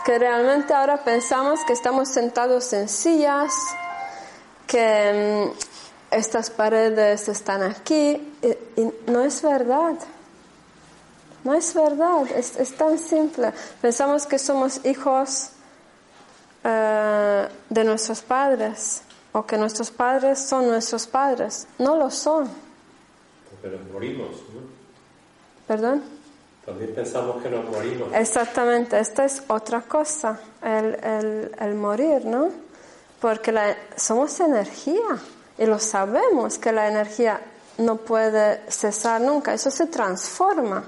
[0.04, 3.52] Que realmente ahora pensamos que estamos sentados en sillas,
[4.66, 8.34] que mm, estas paredes están aquí,
[8.76, 9.94] y no es verdad.
[11.44, 13.52] No es verdad, es, tan simple.
[13.80, 15.48] Pensamos que somos hijos
[16.62, 21.66] eh, de nuestros padres o que nuestros padres son nuestros padres.
[21.78, 22.48] No lo son.
[23.50, 24.60] Porque nos morimos, ¿no?
[25.66, 26.02] ¿Perdón?
[26.64, 28.08] También pensamos que nos morimos.
[28.14, 32.50] Exactamente, esta es otra cosa, el, el, morir, ¿no?
[33.20, 35.18] Porque la, somos energía
[35.58, 37.40] y lo sabemos que la energía
[37.78, 40.84] no puede cesar nunca, eso se transforma.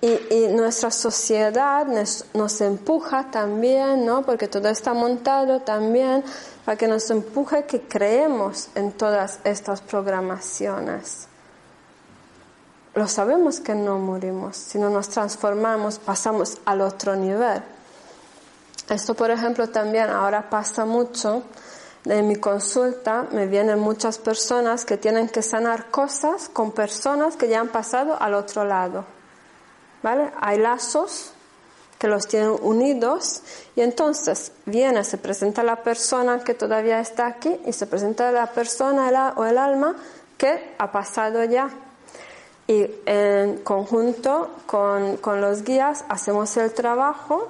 [0.00, 4.22] Y, nuestra sociedad nos, empuja también, ¿no?
[4.22, 6.22] Porque todo está montado también
[6.66, 11.28] para que nos empuje que creemos en todas estas programaciones.
[12.94, 17.62] Lo sabemos que no morimos, sino nos transformamos, pasamos al otro nivel.
[18.88, 21.44] Esto, por ejemplo, también ahora pasa mucho.
[22.04, 27.48] En mi consulta me vienen muchas personas que tienen que sanar cosas con personas que
[27.48, 29.04] ya han pasado al otro lado.
[30.40, 31.30] Hay lazos
[31.98, 33.42] que los tienen unidos
[33.74, 38.46] y entonces viene, se presenta la persona que todavía está aquí y se presenta la
[38.48, 39.96] persona o el alma
[40.36, 41.70] que ha pasado ya.
[42.68, 47.48] Y en conjunto con, con los guías hacemos el trabajo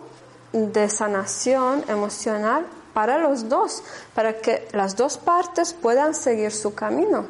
[0.53, 3.83] de sanación emocional para los dos,
[4.15, 7.27] para que las dos partes puedan seguir su camino.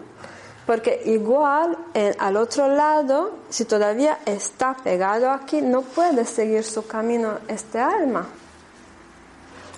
[0.66, 1.78] Porque igual
[2.18, 8.26] al otro lado, si todavía está pegado aquí, no puede seguir su camino este alma.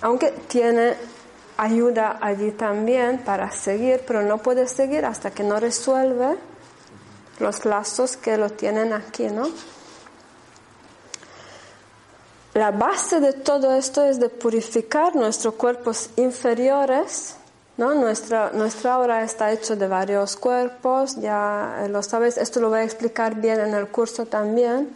[0.01, 0.95] Aunque tiene
[1.57, 6.37] ayuda allí también para seguir, pero no puede seguir hasta que no resuelve
[7.39, 9.47] los lazos que lo tienen aquí, ¿no?
[12.53, 17.35] La base de todo esto es de purificar nuestros cuerpos inferiores
[17.79, 22.83] Nuestra, nuestra obra está hecha de varios cuerpos, ya lo sabes, esto lo voy a
[22.83, 24.93] explicar bien en el curso también.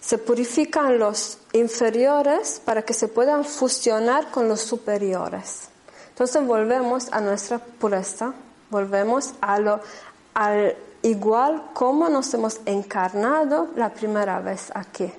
[0.00, 5.68] Se purifican los inferiores para que se puedan fusionar con los superiores.
[6.08, 8.34] Entonces volvemos a nuestra pureza,
[8.70, 15.12] volvemos al igual como nos hemos encarnado la primera vez aquí.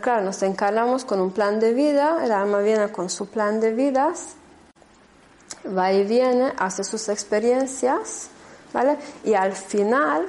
[0.00, 3.74] Claro, nos encarnamos con un plan de vida, el alma viene con su plan de
[3.74, 4.37] vidas
[5.76, 8.28] va y viene, hace sus experiencias,
[8.72, 8.98] ¿vale?
[9.24, 10.26] Y al final,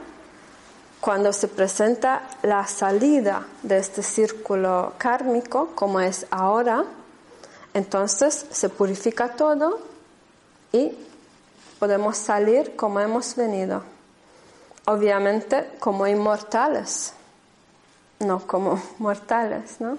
[1.00, 6.86] cuando se presenta la salida de este círculo kármico, como es ahora,
[7.72, 9.80] Entonces se purifica todo
[10.72, 10.92] y
[11.78, 13.84] podemos salir como hemos venido.
[14.86, 17.14] Obviamente como inmortales,
[18.20, 19.98] no como mortales, ¿no?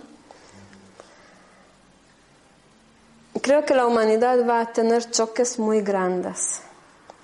[3.43, 6.61] Creo que la humanidad va a tener choques muy grandes.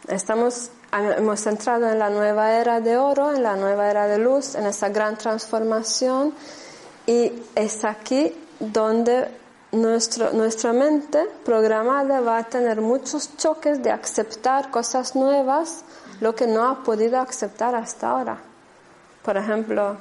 [0.09, 4.55] Estamos, hemos entrado en la nueva era de oro, en la nueva era de luz,
[4.55, 6.33] en esa gran transformación
[7.07, 9.29] y es aquí donde
[9.73, 15.85] nuestro, nuestra mente programada va a tener muchos choques de aceptar cosas nuevas,
[16.21, 18.39] lo que no ha podido aceptar hasta ahora.
[19.23, 19.97] Por ejemplo,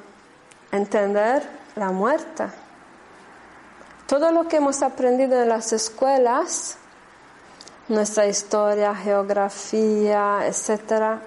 [0.72, 1.42] entender
[1.74, 2.44] la muerte.
[4.06, 6.76] Todo lo que hemos aprendido en las escuelas,
[7.88, 11.20] nuestra historia, geografía, etc.,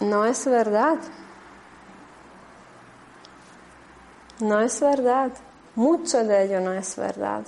[0.00, 0.98] no es verdad.
[4.40, 5.30] No es verdad.
[5.74, 7.42] Mucho de ello no es verdad.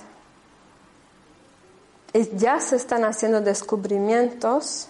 [2.13, 4.87] Y ya se están haciendo descubrimientos.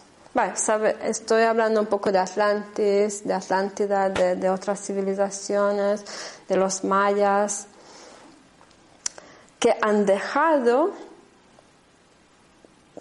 [0.55, 6.05] sabe, estoy hablando un poco de Atlantis, de Atlántida, de, otras civilizaciones,
[6.47, 7.67] de los mayas,
[9.59, 10.91] que han dejado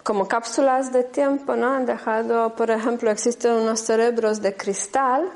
[0.03, 1.71] como cápsulas de tiempo, ¿no?
[1.71, 5.29] Han dejado, por ejemplo, existen unos cerebros de cristal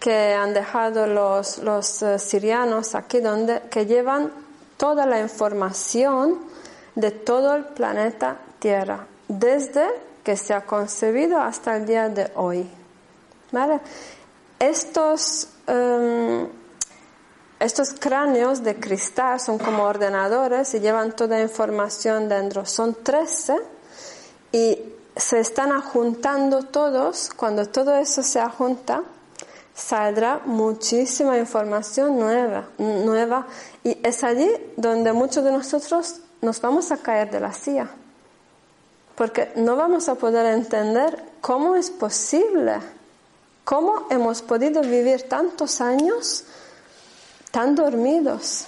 [0.00, 4.32] que han dejado los, los eh, sirianos aquí donde que llevan
[4.76, 6.38] toda la información
[6.94, 9.86] de todo el planeta Tierra desde
[10.24, 12.68] que se ha concebido hasta el día de hoy.
[13.52, 13.80] ¿Vale?
[14.58, 16.48] Estos, em,
[17.60, 22.64] estos cráneos de cristal son como ordenadores y llevan toda información dentro.
[22.64, 23.56] Son 13
[24.52, 24.78] y
[25.16, 27.30] se están ajuntando todos.
[27.36, 29.02] Cuando todo eso se ajunta,
[29.74, 33.46] saldrá muchísima información nueva, nueva
[33.82, 37.88] y es allí donde muchos de nosotros nos vamos a caer de la silla,
[39.16, 42.78] porque no vamos a poder entender cómo es posible,
[43.64, 46.44] cómo hemos podido vivir tantos años
[47.50, 48.66] tan dormidos,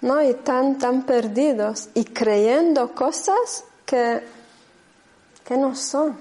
[0.00, 0.22] ¿no?
[0.22, 4.22] Y tan, tan perdidos y creyendo cosas que,
[5.44, 6.16] que no son.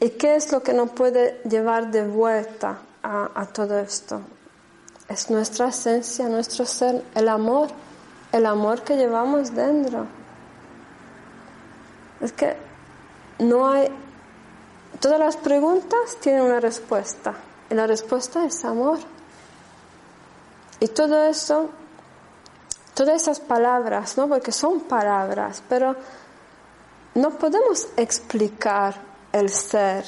[0.00, 4.20] ¿Y qué es lo que nos puede llevar de vuelta a, todo esto?
[5.08, 7.68] Es nuestra esencia, nuestro ser, el amor,
[8.32, 10.06] el amor que llevamos dentro.
[12.20, 12.56] Es que
[13.38, 13.90] no hay...
[14.98, 17.34] Todas las preguntas tienen una respuesta
[17.72, 18.98] y la respuesta es amor.
[20.78, 21.70] Y todo eso,
[22.92, 24.28] todas esas palabras, ¿no?
[24.28, 25.96] Porque son palabras, pero
[27.14, 28.96] no podemos explicar
[29.32, 30.04] el ser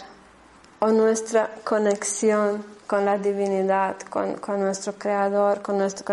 [0.80, 6.04] o nuestra conexión con la divinidad, con, nuestro creador, con, este,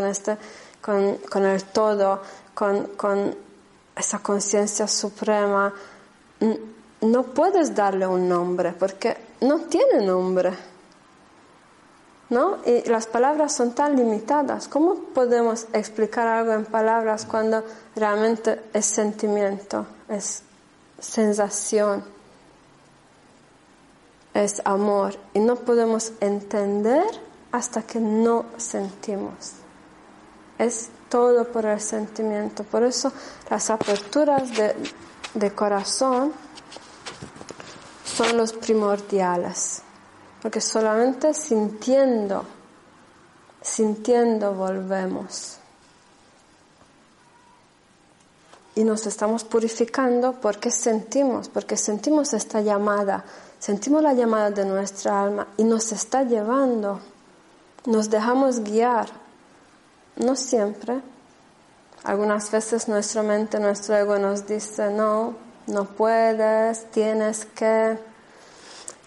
[0.79, 2.21] con, el todo,
[2.53, 3.35] con,
[3.93, 5.73] esa conciencia suprema,
[7.01, 10.70] no puedes darle un nombre porque no tiene nombre.
[12.31, 12.57] ¿No?
[12.65, 14.67] Y las palabras son tan limitadas.
[14.67, 17.63] ¿Cómo podemos explicar algo en palabras cuando
[17.95, 20.41] realmente es sentimiento, es
[20.97, 22.03] sensación?
[24.33, 27.05] es amor y no podemos entender
[27.51, 29.53] hasta que no sentimos.
[30.57, 32.63] Es todo por el sentimiento.
[32.63, 33.11] Por eso
[33.49, 34.43] las aperturas
[35.33, 36.31] de, corazón
[38.05, 39.81] son los primordiales.
[40.41, 42.43] Porque solamente sintiendo,
[43.61, 45.57] sintiendo volvemos.
[48.75, 53.25] Y nos estamos purificando porque sentimos, porque sentimos esta llamada
[53.61, 56.99] sentimos la llamada de nuestra alma y nos está llevando,
[57.85, 59.07] nos dejamos guiar,
[60.15, 60.99] no siempre.
[62.03, 65.35] Algunas veces nuestra mente, nuestro ego nos dice, no,
[65.67, 67.99] no puedes, tienes que.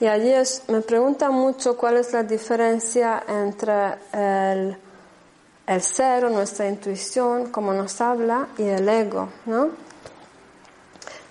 [0.01, 0.33] Y allí
[0.69, 4.77] me pregunta mucho cuál es la diferencia entre el,
[5.67, 9.71] el ser nuestra intuición, como nos habla, y el ego, ¿no?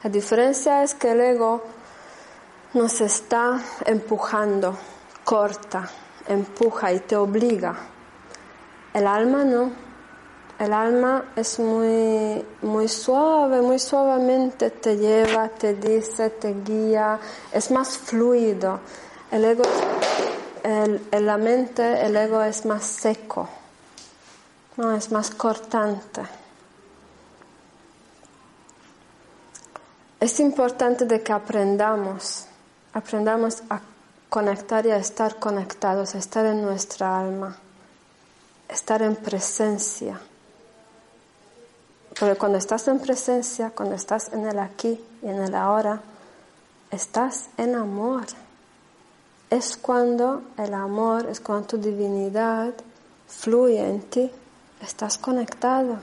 [0.04, 1.62] La diferencia es que el ego
[2.74, 4.78] nos está empujando,
[5.24, 5.90] corta,
[6.28, 7.76] empuja y te obliga.
[8.94, 9.72] El alma no.
[10.64, 17.20] El alma es muy, muy suave, muy suavemente te lleva, te dice, te guía,
[17.52, 18.80] es más fluido.
[19.30, 19.64] El ego,
[20.64, 23.50] el, la mente, el ego es más seco,
[24.78, 26.22] no, es más cortante.
[30.22, 32.48] Es importante de que aprendamos
[32.94, 33.82] aprendamos a
[34.30, 37.58] conectar y a estar conectados, a estar en nuestra alma,
[38.70, 40.22] estar en presencia,
[42.20, 46.02] Porque cuando estás en presencia, cuando estás en el aquí y en el ahora,
[46.92, 48.26] estás en amor.
[49.50, 52.74] Es cuando el amor, es cuando tu divinidad
[53.28, 54.32] fluye en ti,
[54.82, 55.98] estás conectado.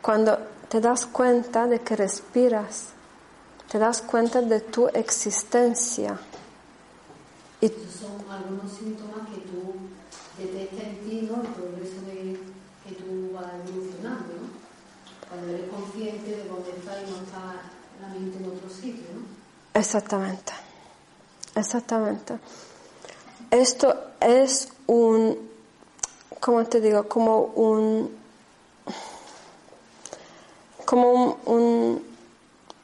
[0.00, 0.38] Cuando
[0.68, 2.88] te das cuenta de que respiras,
[3.70, 6.18] te das cuenta de tu existencia.
[7.60, 9.74] Y son algunos síntomas que tú
[10.38, 11.42] detectas en ti, ¿no?
[11.42, 12.40] El progreso de,
[12.84, 13.52] que tú vas.
[15.42, 17.62] Cuando eres consciente de dónde y no está
[18.00, 19.80] la mente en otro sitio, ¿no?
[19.80, 20.52] Exactamente,
[21.56, 22.38] exactamente.
[23.50, 25.36] Esto es un,
[26.38, 27.08] ¿cómo te digo?
[27.08, 28.16] Como un,
[30.84, 32.12] como un, un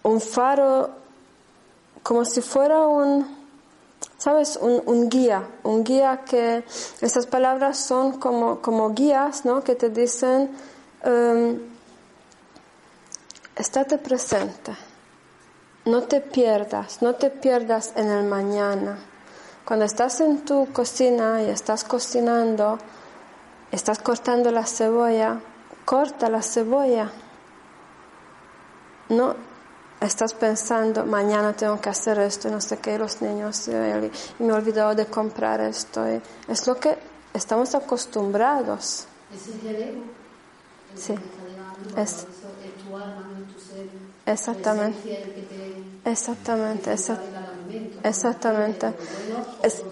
[0.03, 0.91] un faro
[2.03, 3.27] como si fuera un,
[4.17, 4.59] ¿sabes?
[4.61, 6.65] Un, guía, un guía que
[7.01, 9.63] esas palabras son como, como guías, ¿no?
[9.63, 10.51] Que te dicen,
[11.05, 11.59] um,
[13.59, 14.73] estate presente,
[15.85, 18.99] no te pierdas, no te pierdas en el mañana.
[19.65, 22.79] Cuando estás en tu cocina y estás cocinando,
[23.73, 25.41] estás cortando la cebolla,
[25.85, 27.11] corta la cebolla.
[29.11, 29.35] No,
[30.01, 34.11] estás pensando, mañana tengo que hacer esto, y no sé qué, los niños, y me
[34.49, 36.05] he olvidado de comprar esto.
[36.07, 36.97] es lo que
[37.35, 39.07] estamos acostumbrados.
[39.35, 40.03] Es el
[40.95, 41.15] sí.
[41.97, 42.27] Es,
[44.29, 44.99] Exactamente.
[46.05, 46.95] exactamente.
[48.03, 48.93] exactamente.
[49.63, 49.83] Es,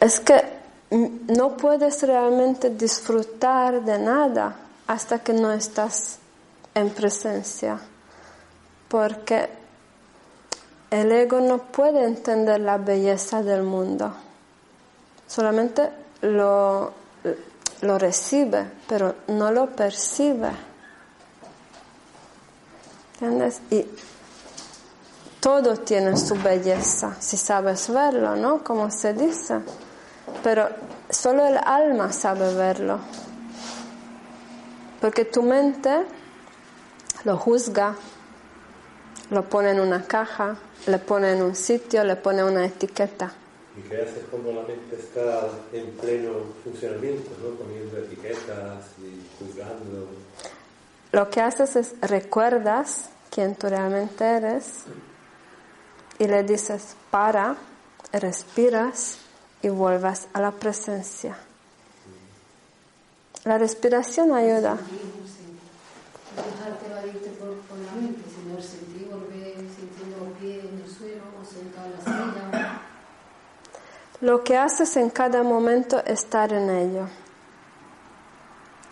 [0.00, 0.42] es que
[0.90, 4.56] no puedes realmente disfrutar de nada
[4.88, 6.18] hasta que no estás
[6.74, 7.78] en presencia
[8.88, 9.48] porque
[10.90, 14.12] el ego no puede entender la belleza del mundo,
[15.28, 15.88] solamente
[16.22, 16.92] lo,
[17.82, 20.69] lo recibe, pero no lo percibe.
[23.70, 23.86] Y
[25.40, 28.64] todo tiene su belleza, si sabes verlo, ¿no?
[28.64, 29.60] Como se dice.
[30.42, 30.68] Pero
[31.10, 32.98] solo el alma sabe verlo.
[35.00, 36.04] Porque tu mente
[37.24, 37.96] lo juzga,
[39.30, 40.56] lo pone en una caja,
[40.86, 43.32] le pone en un sitio, le pone una etiqueta.
[43.76, 46.32] ¿Y qué haces cuando la mente está en pleno
[46.64, 47.54] funcionamiento, ¿no?
[47.56, 50.08] poniendo etiquetas y juzgando?
[51.12, 54.84] Lo que haces es recuerdas quién tú realmente eres
[56.18, 57.56] y le dices para,
[58.12, 59.18] respiras
[59.62, 61.36] y vuelvas a la presencia.
[63.44, 64.78] La respiración ayuda.
[74.20, 77.08] Lo que haces en cada momento es estar en ello.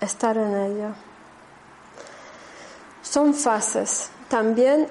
[0.00, 1.07] Estar en ello.
[3.08, 4.10] Son fases.
[4.28, 4.86] También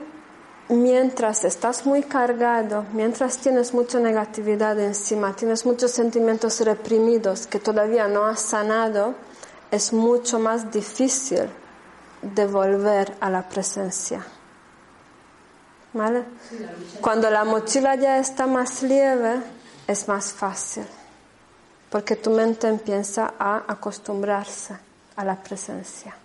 [0.69, 8.07] mientras estás muy cargado, mientras tienes mucha negatividad encima, tienes muchos sentimientos reprimidos que todavía
[8.07, 9.13] no has sanado,
[9.69, 11.47] es mucho más difícil
[12.23, 14.25] de volver a la presencia.
[15.93, 16.23] ¿Vale?
[17.01, 19.41] Cuando la mochila ya está más leve,
[19.85, 20.85] es más fácil,
[21.91, 24.75] porque tu mente empieza a acostumbrarse
[25.15, 26.15] a la presencia.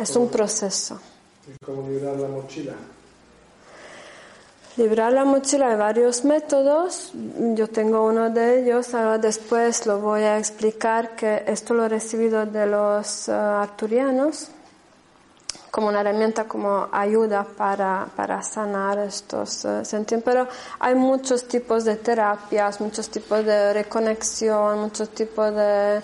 [0.00, 0.98] Es un proceso.
[1.64, 2.72] cómo librar la mochila?
[4.78, 7.10] Librar la mochila hay varios métodos.
[7.12, 8.94] Yo tengo uno de ellos.
[8.94, 14.48] Ahora después lo voy a explicar que esto lo he recibido de los uh, arturianos
[15.70, 20.32] como una herramienta, como ayuda para, para sanar estos uh, sentimientos.
[20.32, 20.48] Pero
[20.78, 26.00] hay muchos tipos de terapias, muchos tipos de reconexión, muchos tipos de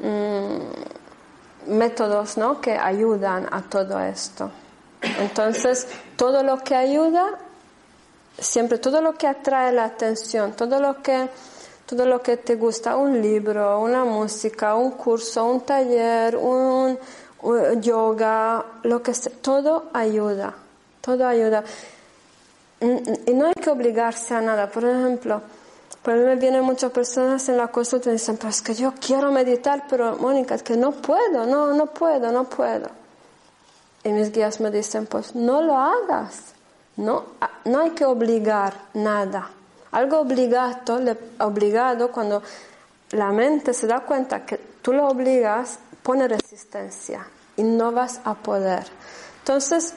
[0.00, 0.97] mm,
[1.68, 2.60] métodos ¿no?
[2.60, 4.50] que ayudan a todo esto.
[5.00, 7.38] Entonces, todo lo que ayuda,
[8.38, 11.28] siempre todo lo que atrae la atención, todo lo que
[11.88, 16.98] todo lo que te gusta, un libro, una música, un curso, un taller, un,
[17.80, 20.52] yoga, lo que sea, todo ayuda,
[21.00, 21.64] todo ayuda.
[22.78, 24.68] Y no hay que obligarse a nada.
[24.68, 25.40] Por ejemplo,
[26.08, 28.94] por mí me vienen muchas personas en la consulta y dicen, pero es que yo
[28.98, 32.88] quiero meditar, pero Mónica, es que no puedo, no, no puedo, no puedo.
[34.04, 36.54] Y mis guías me dicen, pues no lo hagas,
[36.96, 37.26] no,
[37.66, 39.50] no hay que obligar nada.
[39.90, 40.98] Algo obligado,
[41.40, 42.42] obligado cuando
[43.10, 48.32] la mente se da cuenta que tú lo obligas, pone resistencia y no vas a
[48.32, 48.86] poder.
[49.40, 49.92] Entonces,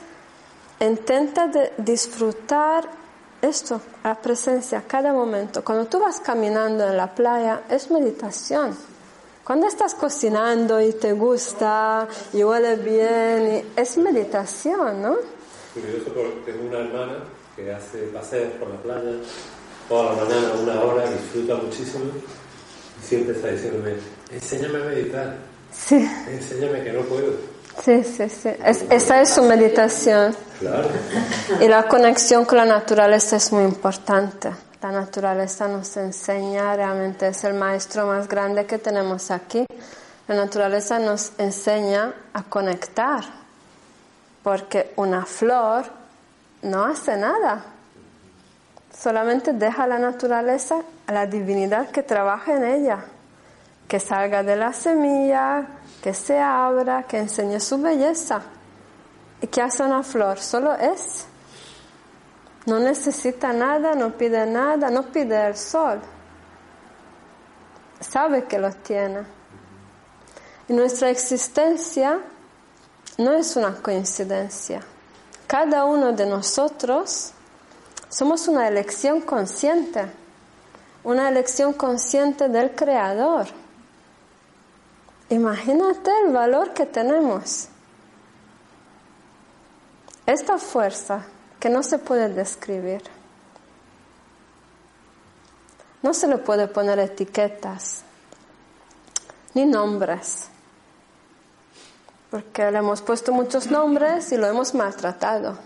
[0.81, 2.99] intenta de disfrutar
[3.41, 5.63] esto, la presencia, cada momento.
[5.63, 8.75] Cuando tú vas caminando en la playa, es meditación.
[9.43, 15.15] Cuando estás cocinando y te gusta y huele bien, es meditación, ¿no?
[15.73, 17.23] Curioso porque tengo una hermana
[17.55, 19.11] que hace paseos por la playa
[19.91, 23.95] toda la mañana, una hora, disfruta muchísimo y siempre está diciéndome,
[24.31, 25.37] enséñame a meditar.
[25.73, 26.09] Sí.
[26.29, 27.33] Enséñame que no puedo.
[27.83, 28.49] Sí, sí, sí.
[28.89, 30.35] esa es su meditación.
[30.59, 30.89] Claro.
[31.59, 34.51] Y la conexión con la naturaleza es muy importante.
[34.81, 39.65] La naturaleza nos enseña, realmente es el maestro más grande que tenemos aquí.
[40.27, 43.23] La naturaleza nos enseña a conectar,
[44.43, 45.85] porque una flor
[46.63, 47.63] no hace nada,
[48.97, 52.99] solamente deja a la naturaleza, a la divinidad que trabaja en ella,
[53.87, 55.65] que salga de la semilla,
[56.01, 58.41] que se abra, que enseñe su belleza.
[59.41, 60.39] ¿Y qué hace una flor?
[60.39, 61.25] Solo es.
[62.65, 65.99] No necesita nada, no pide nada, no pide el sol.
[67.99, 69.25] Sabe que lo tiene.
[70.67, 72.19] Y nuestra existencia
[73.17, 74.81] no es una coincidencia.
[75.47, 77.33] Cada uno de nosotros
[78.09, 80.05] somos una elección consciente,
[81.03, 83.47] una elección consciente del Creador.
[85.31, 87.69] Imagínate el valor que tenemos.
[90.25, 91.23] Esta fuerza
[91.57, 93.01] que no se puede describir.
[96.01, 98.03] No se le puede poner etiquetas
[99.53, 100.49] ni nombres,
[102.29, 105.57] porque le hemos puesto muchos nombres y lo hemos maltratado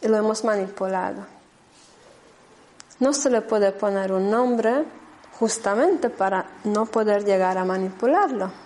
[0.00, 1.24] y lo hemos manipulado.
[2.98, 4.84] No se le puede poner un nombre
[5.38, 8.63] justamente para no poder llegar a manipularlo,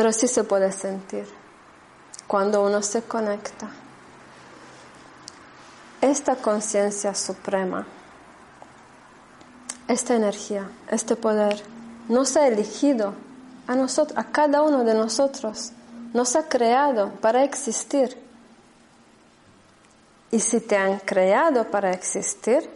[0.00, 1.26] pero sí se puede sentir
[2.26, 3.68] cuando uno se conecta
[6.00, 7.86] esta conciencia suprema,
[9.88, 11.62] esta energía, este poder,
[12.08, 13.12] nos ha elegido
[13.66, 15.72] a nosotros, a cada uno de nosotros,
[16.14, 18.16] nos ha creado para existir.
[20.30, 22.70] Y si te han creado para existir,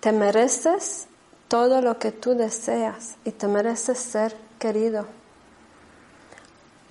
[0.00, 1.06] te mereces
[1.46, 5.21] todo lo que tú deseas y te mereces ser querido.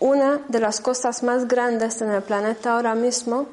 [0.01, 3.45] Una de las cosas más grandes en el planeta ahora mismo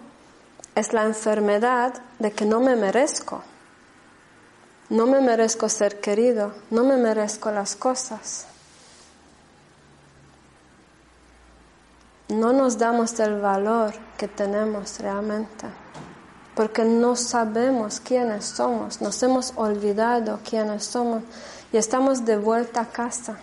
[0.74, 3.42] es la enfermedad de que no me merezco.
[4.88, 8.46] No me merezco ser querido, no me merezco las cosas.
[12.28, 15.66] No nos damos el valor que tenemos realmente,
[16.54, 21.24] porque no sabemos quiénes somos, nos hemos olvidado quiénes somos
[21.74, 23.36] y estamos de vuelta a casa.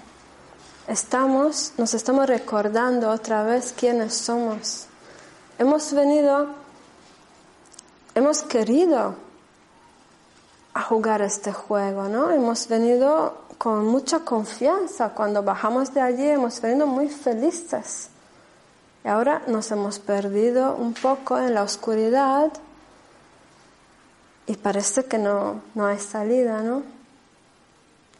[0.87, 4.85] Estamos, nos estamos recordando otra vez quiénes somos.
[5.57, 6.47] Hemos venido
[8.15, 9.15] hemos querido
[10.73, 12.31] a jugar este juego, ¿no?
[12.31, 15.09] Hemos venido con mucha confianza.
[15.09, 18.09] Cuando bajamos de allí hemos venido muy felices.
[19.03, 22.51] Y ahora nos hemos perdido un poco en la oscuridad
[24.47, 26.83] y parece que no, no hay salida, ¿no?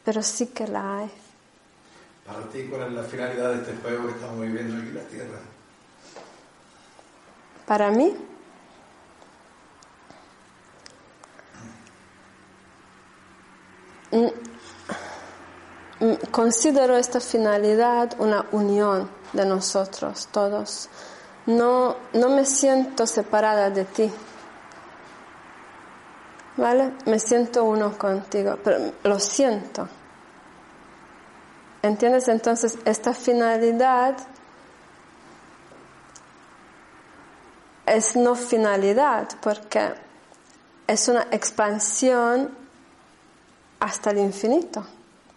[0.04, 1.25] Pero sí que la hay.
[2.26, 5.02] Para ti, ¿cuál es la finalidad de este juego que estamos viviendo aquí en la
[5.02, 5.40] Tierra?
[7.66, 8.16] Para mí,
[14.16, 14.28] Mm,
[16.00, 20.88] mm, considero esta finalidad una unión de nosotros todos.
[21.48, 24.10] No, no me siento separada de ti.
[26.56, 26.94] ¿Vale?
[27.06, 29.90] Me siento uno contigo, pero lo siento.
[31.86, 32.28] ¿Entiendes?
[32.30, 34.18] Entonces, esta finalidad
[37.86, 39.94] es no finalidad, porque
[40.88, 42.50] es una expansión
[43.80, 44.84] hasta el infinito.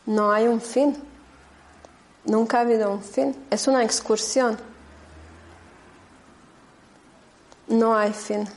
[0.06, 0.96] No hay un fin.
[2.24, 3.36] Nunca ha habido un fin.
[3.50, 4.58] Es una excursión.
[7.66, 8.48] No hay fin.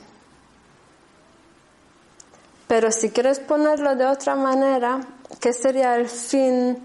[2.66, 4.98] Pero si quieres ponerlo de otra manera,
[5.38, 6.82] ¿qué sería el fin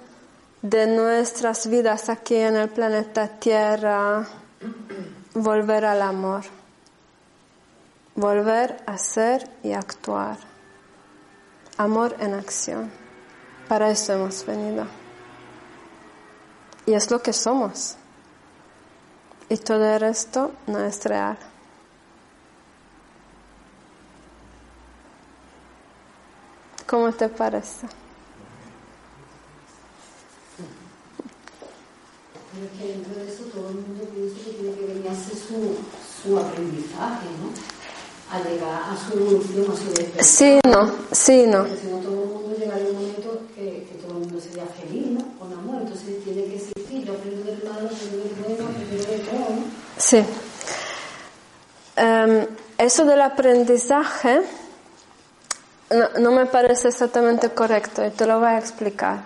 [0.62, 4.26] de nuestras vidas aquí en el planeta Tierra?
[5.34, 6.44] Volver al amor.
[8.16, 10.38] Volver a ser y actuar.
[11.78, 12.92] Amor en acción.
[13.68, 14.86] Para eso hemos venido.
[16.86, 17.96] Y es lo que somos.
[19.50, 21.38] Y todo el resto no es real.
[26.88, 27.86] ¿Cómo te parece?
[32.54, 35.12] Pero es que dentro de eso todo el mundo piensa que tiene que venir a
[35.12, 35.78] hacer su,
[36.24, 37.78] su aprendizaje, ¿no?
[38.32, 40.24] a llegar a su evolución, a su despertar.
[40.24, 41.60] Sí, no, sí, no.
[41.60, 44.66] Porque si no, todo el mundo llegaría un momento que, que todo el mundo sería
[44.66, 45.40] feliz, ¿no?
[45.40, 45.82] Con amor.
[45.82, 47.06] Entonces tiene que existir.
[47.06, 49.64] Yo aprendo del malo, aprendo del bueno, aprendo de todo, ¿no?
[49.98, 50.24] Sí.
[51.96, 52.48] Em,
[52.78, 54.42] eso del aprendizaje
[55.90, 59.22] no, no me parece exactamente correcto y te lo voy a explicar.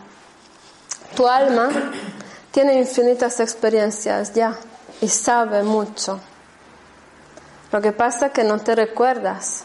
[1.16, 1.70] Tu alma
[2.52, 4.58] tiene infinitas experiencias ya
[5.02, 6.20] y sabe mucho.
[7.72, 9.64] Lo que pasa es que no te recuerdas.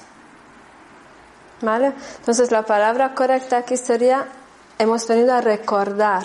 [1.61, 1.93] ¿Vale?
[2.18, 4.26] Entonces la palabra correcta aquí sería,
[4.78, 6.24] hemos venido a recordar,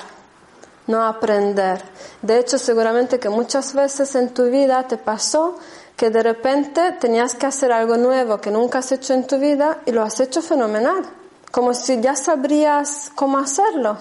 [0.88, 1.82] no aprender.
[2.22, 5.58] De hecho, seguramente que muchas veces en tu vida te pasó
[5.96, 9.80] que de repente tenías que hacer algo nuevo que nunca has hecho en tu vida
[9.86, 11.04] y lo has hecho fenomenal,
[11.52, 13.98] como si ya sabrías cómo hacerlo.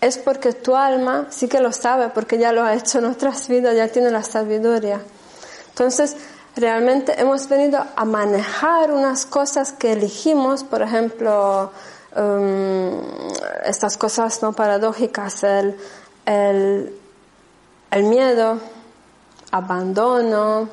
[0.00, 3.48] Es porque tu alma sí que lo sabe, porque ya lo ha hecho en otras
[3.48, 5.00] vidas, ya tiene la sabiduría.
[5.70, 6.16] Entonces,
[6.54, 11.72] realmente hemos venido a manejar unas cosas que elegimos, por ejemplo,
[12.16, 13.00] um,
[13.64, 15.76] estas cosas no paradójicas, el,
[16.26, 16.94] el,
[17.90, 18.58] el miedo,
[19.50, 20.68] abandono,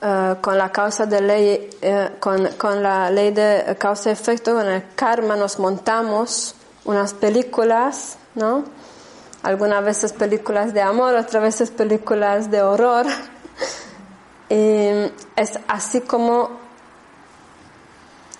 [0.00, 4.94] eh, con la causa de ley, eh, con, con, la ley de causa-efecto, con el
[4.96, 8.64] karma nos montamos unas películas, ¿no?
[9.42, 13.06] Algunas veces películas de amor, otras veces películas de horror.
[14.48, 16.50] y es así como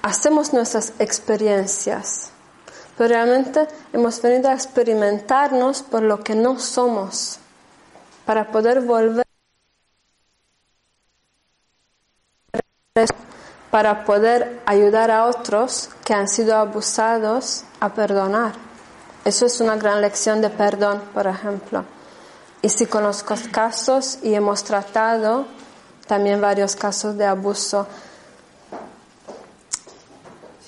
[0.02, 2.30] hacemos nuestras experiencias.
[2.96, 7.38] Pero realmente hemos venido a experimentarnos por lo que no somos
[8.26, 9.26] para poder volver,
[13.72, 18.52] para poder ayudar a otros que han sido abusados a perdonar.
[19.24, 21.82] Eso es una gran lección de perdón, por ejemplo.
[22.60, 25.46] Y si conozco casos y hemos tratado
[26.06, 27.86] también varios casos de abuso.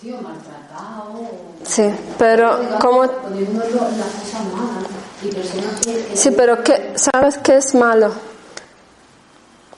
[0.01, 1.29] Sí, o maltratado.
[1.63, 3.05] Sí, pero como...
[6.15, 8.15] Sí, pero ¿qué, ¿sabes qué es malo?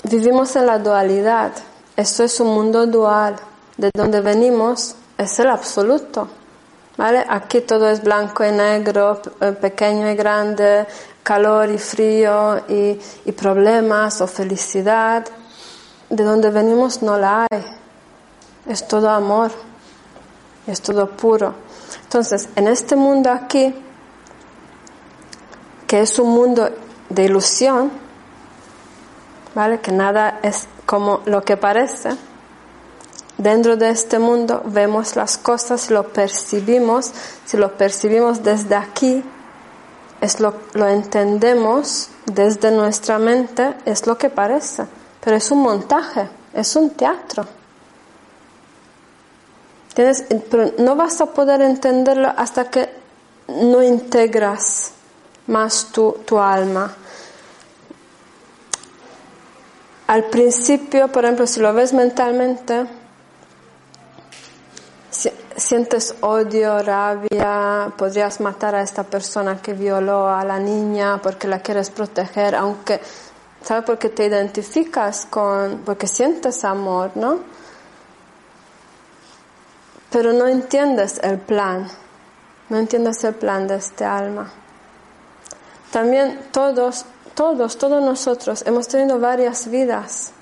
[0.04, 1.50] Vivimos en la dualidad.
[1.96, 3.36] Esto es un mundo dual.
[3.76, 6.28] De donde venimos es el absoluto.
[6.96, 7.24] ¿Vale?
[7.28, 9.20] Aquí todo es blanco y negro,
[9.60, 10.86] pequeño y grande,
[11.22, 15.26] calor y frío y, y problemas o felicidad.
[16.08, 17.64] De donde venimos no la hay.
[18.66, 19.50] Es todo amor.
[20.66, 21.54] Es todo puro.
[22.02, 23.74] Entonces, en este mundo aquí,
[25.86, 26.68] que es un mundo
[27.08, 27.90] de ilusión,
[29.54, 29.80] ¿vale?
[29.80, 32.10] Que nada es como lo que parece.
[33.36, 37.12] Dentro de este mundo vemos las cosas, lo percibimos,
[37.44, 39.22] si lo percibimos desde aquí,
[40.22, 44.86] es lo, lo entendemos desde nuestra mente, es lo que parece,
[45.20, 47.46] pero es un montaje, es un teatro.
[49.94, 50.24] ¿Tienes?
[50.50, 52.90] Pero no vas a poder entenderlo hasta que
[53.48, 54.92] no integras
[55.46, 56.94] más tu, tu alma.
[60.06, 62.86] Al principio, por ejemplo, si lo ves mentalmente,
[65.10, 71.48] si, sientes odio, rabia, podrías matar a esta persona que violó a la niña porque
[71.48, 73.00] la quieres proteger, aunque,
[73.62, 73.84] ¿sabes?
[73.84, 77.40] Porque te identificas con, porque sientes amor, ¿no?
[80.10, 81.88] Pero no entiendes el plan,
[82.68, 84.52] no entiendes el plan de este alma.
[85.90, 90.32] También todos, todos, todos nosotros hemos tenido varias vidas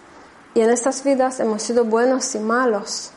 [0.54, 3.10] y en estas vidas hemos sido buenos y malos.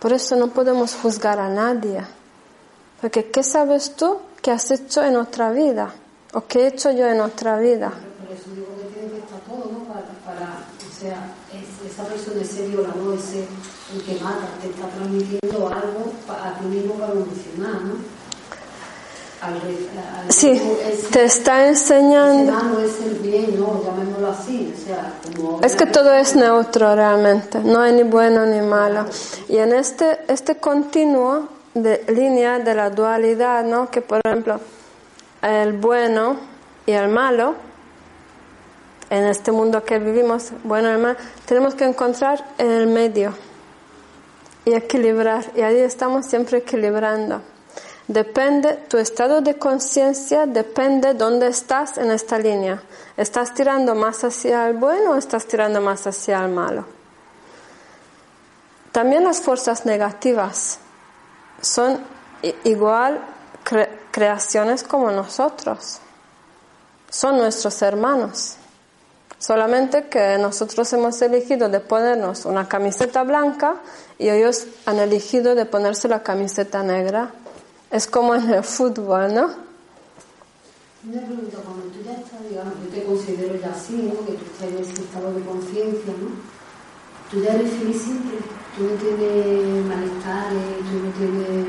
[0.00, 2.04] Por eso no podemos juzgar a nadie.
[3.00, 5.94] Porque ¿qué sabes tú que has hecho en otra vida?
[6.34, 7.90] ¿O qué he hecho yo en otra vida?
[7.90, 9.84] Por eso digo que tiene que estar todo, ¿no?
[9.84, 13.46] Para, o sea, es, esa persona, ese violador, ese
[13.94, 18.19] el que mata, te está transmitiendo algo a ti mismo para evolucionar, ¿no?
[20.28, 20.60] Sí,
[21.10, 22.52] te está enseñando.
[25.62, 29.06] es que todo es neutro realmente, no hay ni bueno ni malo.
[29.48, 33.90] Y en este, este continuo de línea de la dualidad, ¿no?
[33.90, 34.60] Que por ejemplo,
[35.42, 36.36] el bueno
[36.86, 37.54] y el malo,
[39.08, 43.32] en este mundo que vivimos, bueno y malo, tenemos que encontrar en el medio
[44.64, 45.44] y equilibrar.
[45.56, 47.40] Y ahí estamos siempre equilibrando.
[48.10, 52.82] Depende, tu estado de conciencia depende dónde estás en esta línea.
[53.16, 56.86] ¿Estás tirando más hacia el bueno o estás tirando más hacia el malo?
[58.90, 60.80] También las fuerzas negativas
[61.60, 62.00] son
[62.64, 63.20] igual
[63.62, 66.00] cre creaciones como nosotros.
[67.10, 68.56] Son nuestros hermanos.
[69.38, 73.76] Solamente que nosotros hemos elegido ponernos una camiseta blanca
[74.18, 77.30] y ellos han elegido de ponerse la camiseta negra.
[77.90, 79.50] Es como en el fútbol, ¿no?
[81.02, 84.24] Una pregunta, cuando tú ya estás, digamos, yo te considero ya así, ¿no?
[84.26, 86.28] Que tú estás en ese estado de conciencia, ¿no?
[87.30, 88.38] Tú ya eres feliz siempre,
[88.76, 91.66] tú no tienes malestares, tú no tienes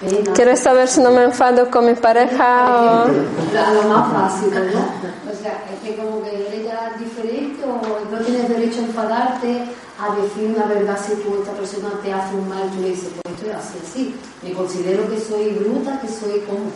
[0.00, 0.32] pena.
[0.34, 3.04] ¿Quieres saber si no me enfado con mi pareja o...?
[3.04, 5.32] A lo más básico, ¿no?
[5.32, 9.64] O sea, es que como que eres ya diferente o no tienes derecho a enfadarte,
[9.98, 13.08] a decir una verdad si tú esta persona te hace un mal, tú le dices,
[13.20, 14.14] pues esto es así, así.
[14.42, 16.70] Me considero que soy bruta, que soy como...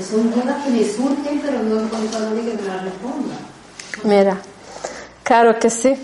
[0.00, 3.34] Son dudas que me surgen, pero no encuentro a nadie que me las responda.
[4.04, 4.38] Mira,
[5.22, 5.96] claro que sí.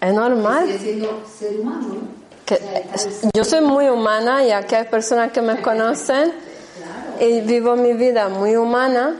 [0.00, 0.66] Es normal.
[0.66, 2.24] Sigue siendo ser humano, ¿no?
[2.44, 2.60] Que
[3.34, 6.32] yo soy muy humana y aquí hay personas que me conocen
[7.20, 9.16] y vivo mi vida muy humana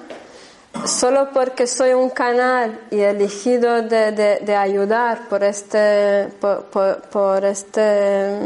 [0.86, 7.44] solo porque soy un canal y elegido de, de, de ayudar por este por, por,
[7.44, 8.38] este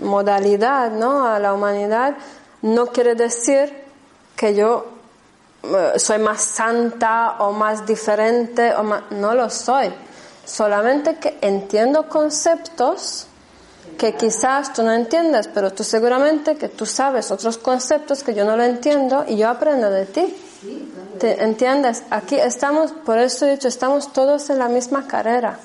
[0.00, 1.26] mm, modalidad ¿no?
[1.26, 2.14] a la humanidad
[2.62, 3.74] no quiere decir
[4.36, 4.86] que yo
[5.64, 9.92] eh, soy más santa o más diferente o más, no lo soy
[10.44, 13.26] solamente que entiendo conceptos
[13.98, 18.44] que quizás tú no entiendes, pero tú seguramente que tú sabes otros conceptos que yo
[18.44, 20.36] no lo entiendo y yo aprendo de ti.
[21.22, 22.02] ¿Te entiendes?
[22.10, 25.56] Aquí estamos, por eso he dicho, estamos todos en la misma carrera.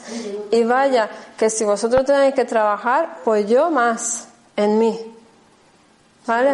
[0.52, 4.96] Y vaya, que si vosotros tenéis que trabajar, pues yo más en mí.
[6.28, 6.52] ¿Vale?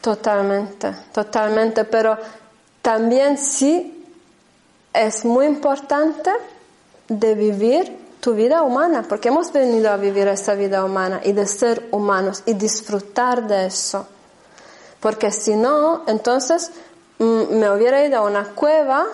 [0.00, 1.84] Totalmente, totalmente.
[1.84, 2.16] Pero
[2.80, 4.06] también sí
[4.90, 6.30] es muy importante
[7.08, 11.46] de vivir tu vida humana, porque hemos venido a vivir esa vida humana y de
[11.46, 14.06] ser humanos y disfrutar de eso.
[15.04, 16.70] Porque si no, entonces
[17.18, 19.04] mm, me hubiera ido a una cueva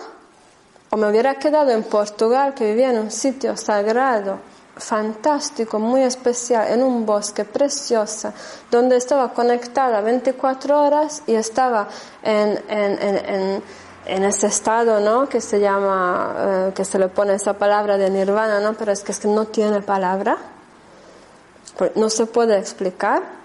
[0.89, 4.39] o me hubiera quedado en Portugal, que vivía en un sitio sagrado,
[4.77, 8.33] fantástico, muy especial, en un bosque precioso,
[8.71, 11.89] donde estaba conectada 24 horas y estaba
[12.23, 13.63] en, en, en,
[14.07, 15.29] en, ese estado, ¿no?
[15.29, 18.75] Que se llama, eh, que se le pone esa palabra de nirvana, ¿no?
[18.75, 20.39] Pero es que, es que no tiene palabra,
[21.77, 23.40] pues no se puede explicar.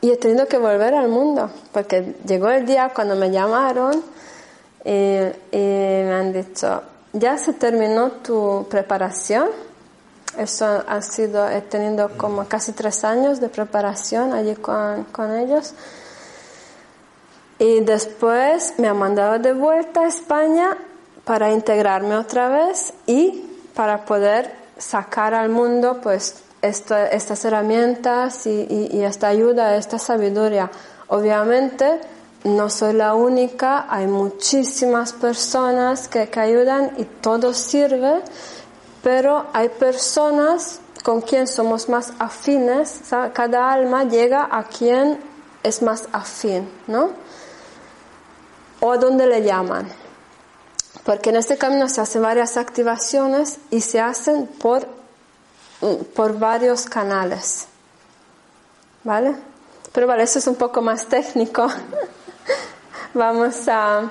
[0.00, 4.02] Y he tenido que volver al mundo, porque llegó el día cuando me llamaron
[4.84, 6.82] y, y me han dicho,
[7.12, 9.48] ya se terminó tu preparación.
[10.36, 15.74] Eso ha sido, he tenido como casi tres años de preparación allí con, con ellos.
[17.58, 20.76] Y después me han mandado de vuelta a España
[21.24, 29.02] para integrarme otra vez y para poder sacar al mundo pues esto- estas herramientas y,
[29.02, 30.70] esta ayuda, esta sabiduría.
[31.08, 32.00] Obviamente
[32.44, 38.22] no soy la única, hay muchísimas personas que, que ayudan y todo sirve,
[39.02, 43.00] pero hay personas con quien somos más afines,
[43.32, 45.18] cada alma llega a quien
[45.62, 47.10] es más afín, ¿no?
[48.80, 49.88] O a donde le llaman.
[51.04, 54.86] Porque en este camino se hacen varias activaciones y se hacen por,
[56.14, 57.66] por varios canales.
[59.04, 59.34] ¿Vale?
[59.92, 61.66] Pero vale, eso es un poco más técnico.
[63.14, 64.10] vamos a,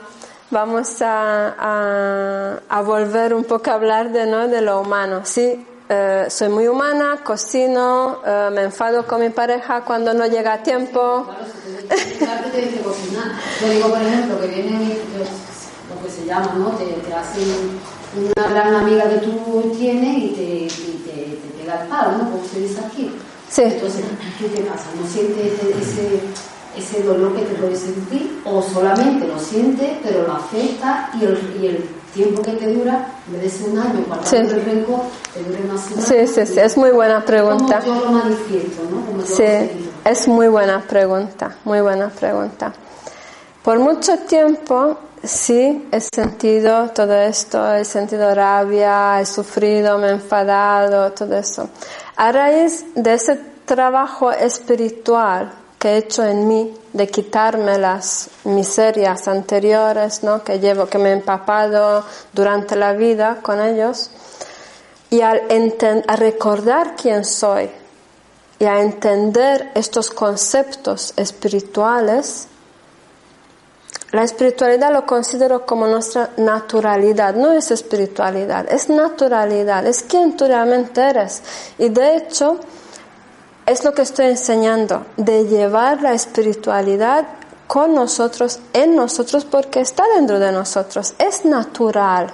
[0.49, 4.47] vamos a, a, a volver un poco a hablar de, ¿no?
[4.47, 5.21] de lo humano.
[5.25, 10.53] Sí, eh, soy muy humana, cocino, eh, me enfado con mi pareja cuando no llega
[10.53, 11.25] a tiempo.
[11.27, 13.31] Claro, si tienes que cocinar.
[13.61, 16.69] Yo digo, por ejemplo, que vienen los- lo que se llama, ¿no?
[16.71, 17.79] Te, te hacen
[18.35, 21.46] una gran amiga que tú tienes y te, y te,
[21.89, 22.31] palo, ¿no?
[22.31, 23.11] Como se dice aquí.
[23.49, 23.63] Sí.
[23.63, 24.05] Entonces,
[24.39, 24.85] ¿qué te pasa?
[25.01, 26.19] ¿No sientes ese,
[26.77, 28.41] ese, dolor que te puedes sentir?
[28.45, 33.07] ¿O solamente lo sientes, pero lo afecta y el, y el tiempo que te dura,
[33.27, 34.35] en vez de ser un año, guardando Sí.
[34.35, 35.01] el rencor,
[35.33, 36.07] te una semana?
[36.07, 37.79] Sí, sí, sí, es muy buena pregunta.
[37.79, 39.19] Como yo lo manifiesto, ¿no?
[39.19, 42.73] Yo Sí, lo es muy buena pregunta, muy buena pregunta.
[43.63, 50.11] Por mucho tiempo sí he sentido todo esto, he sentido rabia, he sufrido, me he
[50.11, 51.69] enfadado, todo eso.
[52.15, 59.27] A raíz de ese trabajo espiritual que he hecho en mí, de quitarme las miserias
[59.27, 60.43] anteriores, ¿no?
[60.43, 62.03] que llevo, que me he empapado
[62.33, 64.09] durante la vida con ellos,
[65.09, 65.43] y al
[66.07, 67.69] a recordar quién soy,
[68.59, 72.47] y a entender estos conceptos espirituales,
[74.11, 80.45] la espiritualidad lo considero como nuestra naturalidad, no es espiritualidad, es naturalidad, es quien tú
[80.45, 81.41] realmente eres.
[81.77, 82.57] Y de hecho,
[83.65, 87.27] es lo que estoy enseñando, de llevar la espiritualidad
[87.67, 92.31] con nosotros, en nosotros, porque está dentro de nosotros, es natural.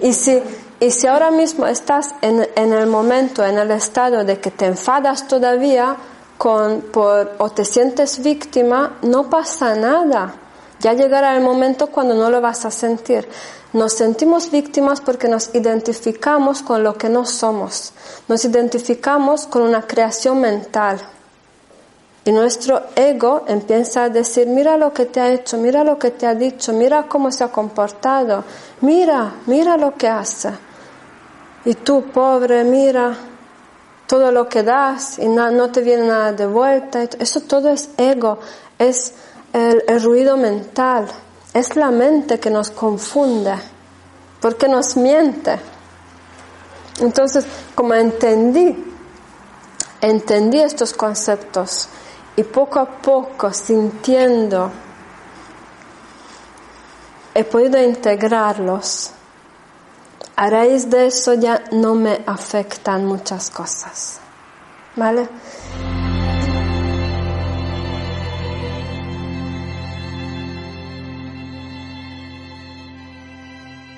[0.00, 0.42] Y si,
[0.80, 4.64] y si ahora mismo estás en, en el momento, en el estado de que te
[4.64, 5.96] enfadas todavía
[6.38, 10.34] con, por, o te sientes víctima, no pasa nada.
[10.80, 13.28] Ya llegará el momento cuando no lo vas a sentir.
[13.72, 17.92] Nos sentimos víctimas porque nos identificamos con lo que no somos.
[18.28, 21.00] Nos identificamos con una creación mental.
[22.24, 26.10] Y nuestro ego empieza a decir, mira lo que te ha hecho, mira lo que
[26.10, 28.42] te ha dicho, mira cómo se ha comportado,
[28.80, 30.50] mira, mira lo que hace.
[31.64, 33.16] Y tú, pobre, mira
[34.06, 37.02] todo lo que das y no, te viene nada de vuelta.
[37.02, 38.38] Eso todo es ego,
[38.78, 39.12] es
[39.56, 41.08] el ruido mental,
[41.54, 43.54] es la mente que nos confunde,
[44.40, 45.58] porque nos miente.
[47.00, 48.94] Entonces, como entendí,
[50.00, 51.88] entendí estos conceptos,
[52.36, 54.70] y poco a poco sintiendo
[57.36, 59.10] he podido integrarlos.
[60.36, 64.20] A raíz de eso ya no me afectan muchas cosas.
[64.96, 65.28] ¿Vale?